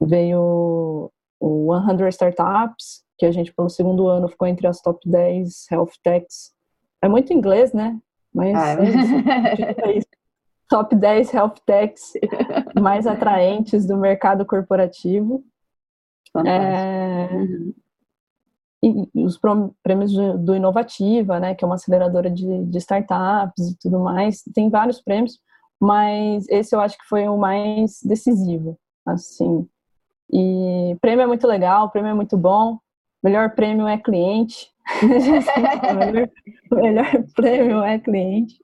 veio 0.00 1.10
o 1.40 1.70
100 1.98 2.08
Startups, 2.08 3.04
que 3.16 3.24
a 3.24 3.32
gente 3.32 3.52
pelo 3.52 3.68
segundo 3.68 4.08
ano 4.08 4.28
ficou 4.28 4.46
entre 4.48 4.66
as 4.66 4.80
top 4.80 4.98
10 5.08 5.66
health 5.70 5.92
techs 6.02 6.52
é 7.00 7.08
muito 7.08 7.32
inglês, 7.32 7.72
né? 7.72 7.98
Mas 8.34 8.56
ah, 8.56 8.72
é. 8.72 10.04
Top 10.68 10.94
10 10.94 11.32
health 11.34 11.56
techs 11.64 12.12
mais 12.80 13.06
atraentes 13.06 13.86
do 13.86 13.96
mercado 13.96 14.44
corporativo. 14.44 15.44
É, 16.46 17.28
e 18.82 19.24
os 19.24 19.38
prêmios 19.82 20.12
do 20.38 20.54
Inovativa, 20.54 21.40
né, 21.40 21.54
que 21.54 21.64
é 21.64 21.66
uma 21.66 21.74
aceleradora 21.74 22.30
de, 22.30 22.64
de 22.64 22.78
startups 22.78 23.70
e 23.70 23.78
tudo 23.78 23.98
mais, 23.98 24.42
tem 24.54 24.70
vários 24.70 25.00
prêmios, 25.00 25.40
mas 25.80 26.48
esse 26.48 26.74
eu 26.74 26.80
acho 26.80 26.96
que 26.96 27.08
foi 27.08 27.28
o 27.28 27.36
mais 27.36 28.00
decisivo, 28.04 28.78
assim. 29.04 29.68
E 30.32 30.96
prêmio 31.00 31.22
é 31.22 31.26
muito 31.26 31.46
legal, 31.46 31.90
prêmio 31.90 32.10
é 32.10 32.14
muito 32.14 32.36
bom, 32.36 32.78
melhor 33.22 33.54
prêmio 33.54 33.86
é 33.86 33.98
cliente, 33.98 34.70
o 36.70 36.74
melhor, 36.76 37.24
prêmio 37.34 37.82
é 37.82 37.98
cliente. 37.98 38.58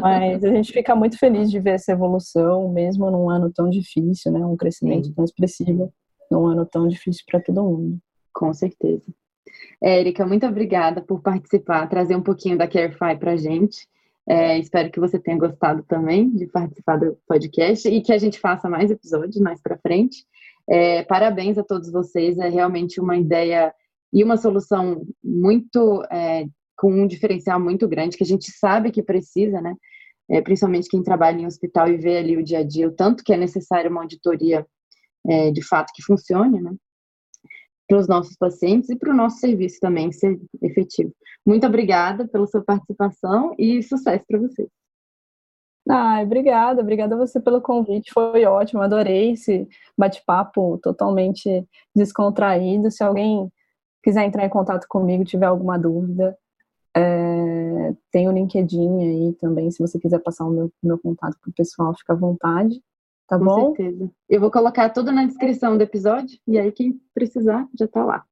Mas 0.00 0.44
a 0.44 0.48
gente 0.48 0.72
fica 0.72 0.94
muito 0.94 1.18
feliz 1.18 1.50
de 1.50 1.60
ver 1.60 1.74
essa 1.74 1.92
evolução, 1.92 2.68
mesmo 2.72 3.10
num 3.10 3.30
ano 3.30 3.52
tão 3.52 3.70
difícil, 3.70 4.32
né? 4.32 4.44
Um 4.44 4.56
crescimento 4.56 5.06
Sim. 5.06 5.14
tão 5.14 5.24
expressivo, 5.24 5.92
num 6.30 6.46
ano 6.46 6.66
tão 6.66 6.88
difícil 6.88 7.24
para 7.30 7.40
todo 7.40 7.62
mundo. 7.62 7.98
Com 8.32 8.52
certeza. 8.52 9.04
Érica, 9.82 10.26
muito 10.26 10.46
obrigada 10.46 11.00
por 11.00 11.20
participar, 11.20 11.88
trazer 11.88 12.16
um 12.16 12.22
pouquinho 12.22 12.58
da 12.58 12.68
Carefy 12.68 13.16
para 13.18 13.32
a 13.32 13.36
gente. 13.36 13.86
É, 14.28 14.58
espero 14.58 14.90
que 14.90 15.00
você 15.00 15.18
tenha 15.18 15.38
gostado 15.38 15.82
também 15.84 16.28
de 16.30 16.46
participar 16.46 16.98
do 16.98 17.16
podcast 17.26 17.88
e 17.88 18.02
que 18.02 18.12
a 18.12 18.18
gente 18.18 18.38
faça 18.38 18.68
mais 18.68 18.90
episódios 18.90 19.40
mais 19.40 19.60
para 19.62 19.78
frente. 19.78 20.26
É, 20.68 21.02
parabéns 21.04 21.56
a 21.56 21.64
todos 21.64 21.90
vocês, 21.90 22.36
é 22.38 22.48
realmente 22.48 23.00
uma 23.00 23.16
ideia 23.16 23.72
e 24.12 24.24
uma 24.24 24.36
solução 24.36 25.06
muito 25.22 26.02
é, 26.10 26.46
com 26.76 26.92
um 26.92 27.06
diferencial 27.06 27.60
muito 27.60 27.88
grande 27.88 28.16
que 28.16 28.22
a 28.22 28.26
gente 28.26 28.50
sabe 28.52 28.90
que 28.90 29.02
precisa, 29.02 29.60
né? 29.60 29.74
É, 30.30 30.42
principalmente 30.42 30.88
quem 30.88 31.02
trabalha 31.02 31.40
em 31.40 31.46
hospital 31.46 31.88
e 31.88 31.96
vê 31.96 32.18
ali 32.18 32.36
o 32.36 32.44
dia 32.44 32.58
a 32.58 32.62
dia, 32.62 32.86
o 32.86 32.92
tanto 32.92 33.24
que 33.24 33.32
é 33.32 33.36
necessário 33.36 33.90
uma 33.90 34.02
auditoria 34.02 34.66
é, 35.26 35.50
de 35.50 35.66
fato 35.66 35.92
que 35.94 36.02
funcione, 36.02 36.60
né? 36.60 36.74
Para 37.88 37.98
os 37.98 38.06
nossos 38.06 38.36
pacientes 38.36 38.90
e 38.90 38.96
para 38.96 39.10
o 39.10 39.16
nosso 39.16 39.38
serviço 39.38 39.78
também 39.80 40.12
ser 40.12 40.38
efetivo. 40.62 41.12
Muito 41.46 41.66
obrigada 41.66 42.28
pela 42.28 42.46
sua 42.46 42.62
participação 42.62 43.54
e 43.58 43.82
sucesso 43.82 44.24
para 44.28 44.38
vocês. 44.38 44.68
Ah, 45.88 46.20
obrigada, 46.22 46.82
obrigada 46.82 47.14
a 47.14 47.18
você 47.18 47.40
pelo 47.40 47.62
convite, 47.62 48.12
foi 48.12 48.44
ótimo, 48.44 48.82
adorei 48.82 49.32
esse 49.32 49.66
bate-papo 49.96 50.78
totalmente 50.82 51.66
descontraído. 51.96 52.90
Se 52.90 53.02
alguém 53.02 53.50
quiser 54.08 54.24
entrar 54.24 54.46
em 54.46 54.48
contato 54.48 54.86
comigo, 54.88 55.22
tiver 55.22 55.44
alguma 55.44 55.78
dúvida, 55.78 56.34
é, 56.96 57.94
tem 58.10 58.26
o 58.26 58.32
LinkedIn 58.32 59.02
aí 59.02 59.34
também, 59.34 59.70
se 59.70 59.78
você 59.78 59.98
quiser 59.98 60.18
passar 60.20 60.46
o 60.46 60.50
meu, 60.50 60.72
meu 60.82 60.98
contato 60.98 61.36
para 61.38 61.50
o 61.50 61.54
pessoal, 61.54 61.94
fica 61.94 62.14
à 62.14 62.16
vontade, 62.16 62.82
tá 63.26 63.38
Com 63.38 63.44
bom? 63.44 63.66
Com 63.66 63.76
certeza. 63.76 64.10
Eu 64.26 64.40
vou 64.40 64.50
colocar 64.50 64.88
tudo 64.88 65.12
na 65.12 65.26
descrição 65.26 65.76
do 65.76 65.82
episódio, 65.82 66.38
e 66.46 66.58
aí 66.58 66.72
quem 66.72 66.98
precisar 67.12 67.68
já 67.78 67.84
está 67.84 68.02
lá. 68.02 68.24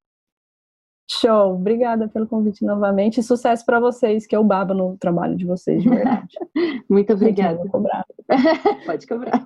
Show, 1.08 1.56
obrigada 1.56 2.08
pelo 2.08 2.26
convite 2.26 2.64
novamente 2.64 3.20
e 3.20 3.22
sucesso 3.22 3.64
para 3.64 3.78
vocês, 3.78 4.26
que 4.26 4.34
eu 4.34 4.42
babo 4.42 4.72
no 4.72 4.96
trabalho 4.96 5.36
de 5.36 5.44
vocês, 5.44 5.82
de 5.82 5.90
verdade. 5.90 6.34
Muito 6.88 7.12
obrigada. 7.12 7.58
Vou 7.58 7.68
cobrar. 7.68 8.06
Pode 8.86 9.06
cobrar. 9.06 9.44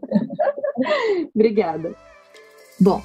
obrigada. 1.36 1.94
Bom, 2.80 3.00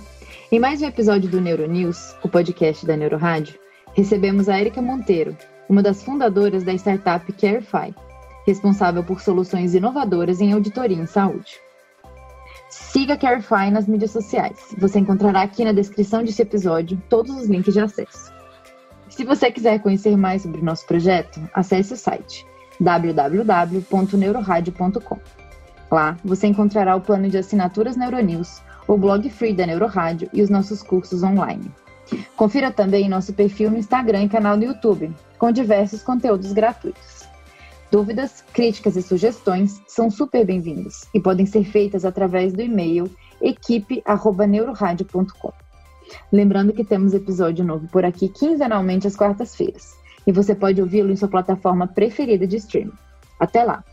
em 0.51 0.59
mais 0.59 0.81
um 0.81 0.85
episódio 0.85 1.29
do 1.29 1.39
Neuronews, 1.39 2.13
o 2.21 2.27
podcast 2.27 2.85
da 2.85 2.97
Neurorádio, 2.97 3.57
recebemos 3.93 4.49
a 4.49 4.59
Erika 4.59 4.81
Monteiro, 4.81 5.37
uma 5.69 5.81
das 5.81 6.03
fundadoras 6.03 6.65
da 6.65 6.73
startup 6.73 7.31
Carefy, 7.31 7.95
responsável 8.45 9.01
por 9.01 9.21
soluções 9.21 9.73
inovadoras 9.73 10.41
em 10.41 10.51
auditoria 10.51 10.97
em 10.97 11.05
saúde. 11.05 11.53
Siga 12.69 13.15
Carefy 13.15 13.71
nas 13.71 13.87
mídias 13.87 14.11
sociais. 14.11 14.75
Você 14.77 14.99
encontrará 14.99 15.41
aqui 15.41 15.63
na 15.63 15.71
descrição 15.71 16.21
desse 16.21 16.41
episódio 16.41 17.01
todos 17.07 17.33
os 17.33 17.47
links 17.47 17.73
de 17.73 17.79
acesso. 17.79 18.29
Se 19.07 19.23
você 19.23 19.49
quiser 19.49 19.79
conhecer 19.79 20.17
mais 20.17 20.41
sobre 20.41 20.61
nosso 20.61 20.85
projeto, 20.85 21.39
acesse 21.53 21.93
o 21.93 21.97
site 21.97 22.45
www.neuroradio.com. 22.77 25.19
Lá 25.89 26.17
você 26.25 26.47
encontrará 26.47 26.93
o 26.93 27.01
plano 27.01 27.29
de 27.29 27.37
assinaturas 27.37 27.95
Neuronews 27.95 28.61
o 28.87 28.97
blog 28.97 29.29
free 29.29 29.53
da 29.53 29.65
Neurorádio 29.65 30.29
e 30.33 30.41
os 30.41 30.49
nossos 30.49 30.83
cursos 30.83 31.23
online. 31.23 31.71
Confira 32.35 32.71
também 32.71 33.07
nosso 33.07 33.33
perfil 33.33 33.71
no 33.71 33.77
Instagram 33.77 34.23
e 34.23 34.29
canal 34.29 34.57
no 34.57 34.63
YouTube, 34.63 35.13
com 35.37 35.51
diversos 35.51 36.03
conteúdos 36.03 36.51
gratuitos. 36.51 37.21
Dúvidas, 37.91 38.43
críticas 38.53 38.95
e 38.95 39.01
sugestões 39.01 39.81
são 39.87 40.09
super 40.09 40.45
bem-vindos 40.45 41.05
e 41.13 41.19
podem 41.19 41.45
ser 41.45 41.65
feitas 41.65 42.05
através 42.05 42.53
do 42.53 42.61
e-mail 42.61 43.09
equipe@neuroradio.com. 43.41 45.51
Lembrando 46.31 46.73
que 46.73 46.83
temos 46.83 47.13
episódio 47.13 47.65
novo 47.65 47.87
por 47.87 48.05
aqui 48.05 48.29
quinzenalmente 48.29 49.07
às 49.07 49.15
quartas-feiras, 49.15 49.93
e 50.25 50.31
você 50.31 50.55
pode 50.55 50.81
ouvi-lo 50.81 51.11
em 51.11 51.15
sua 51.15 51.27
plataforma 51.27 51.87
preferida 51.87 52.47
de 52.47 52.57
streaming. 52.57 52.93
Até 53.39 53.63
lá! 53.63 53.83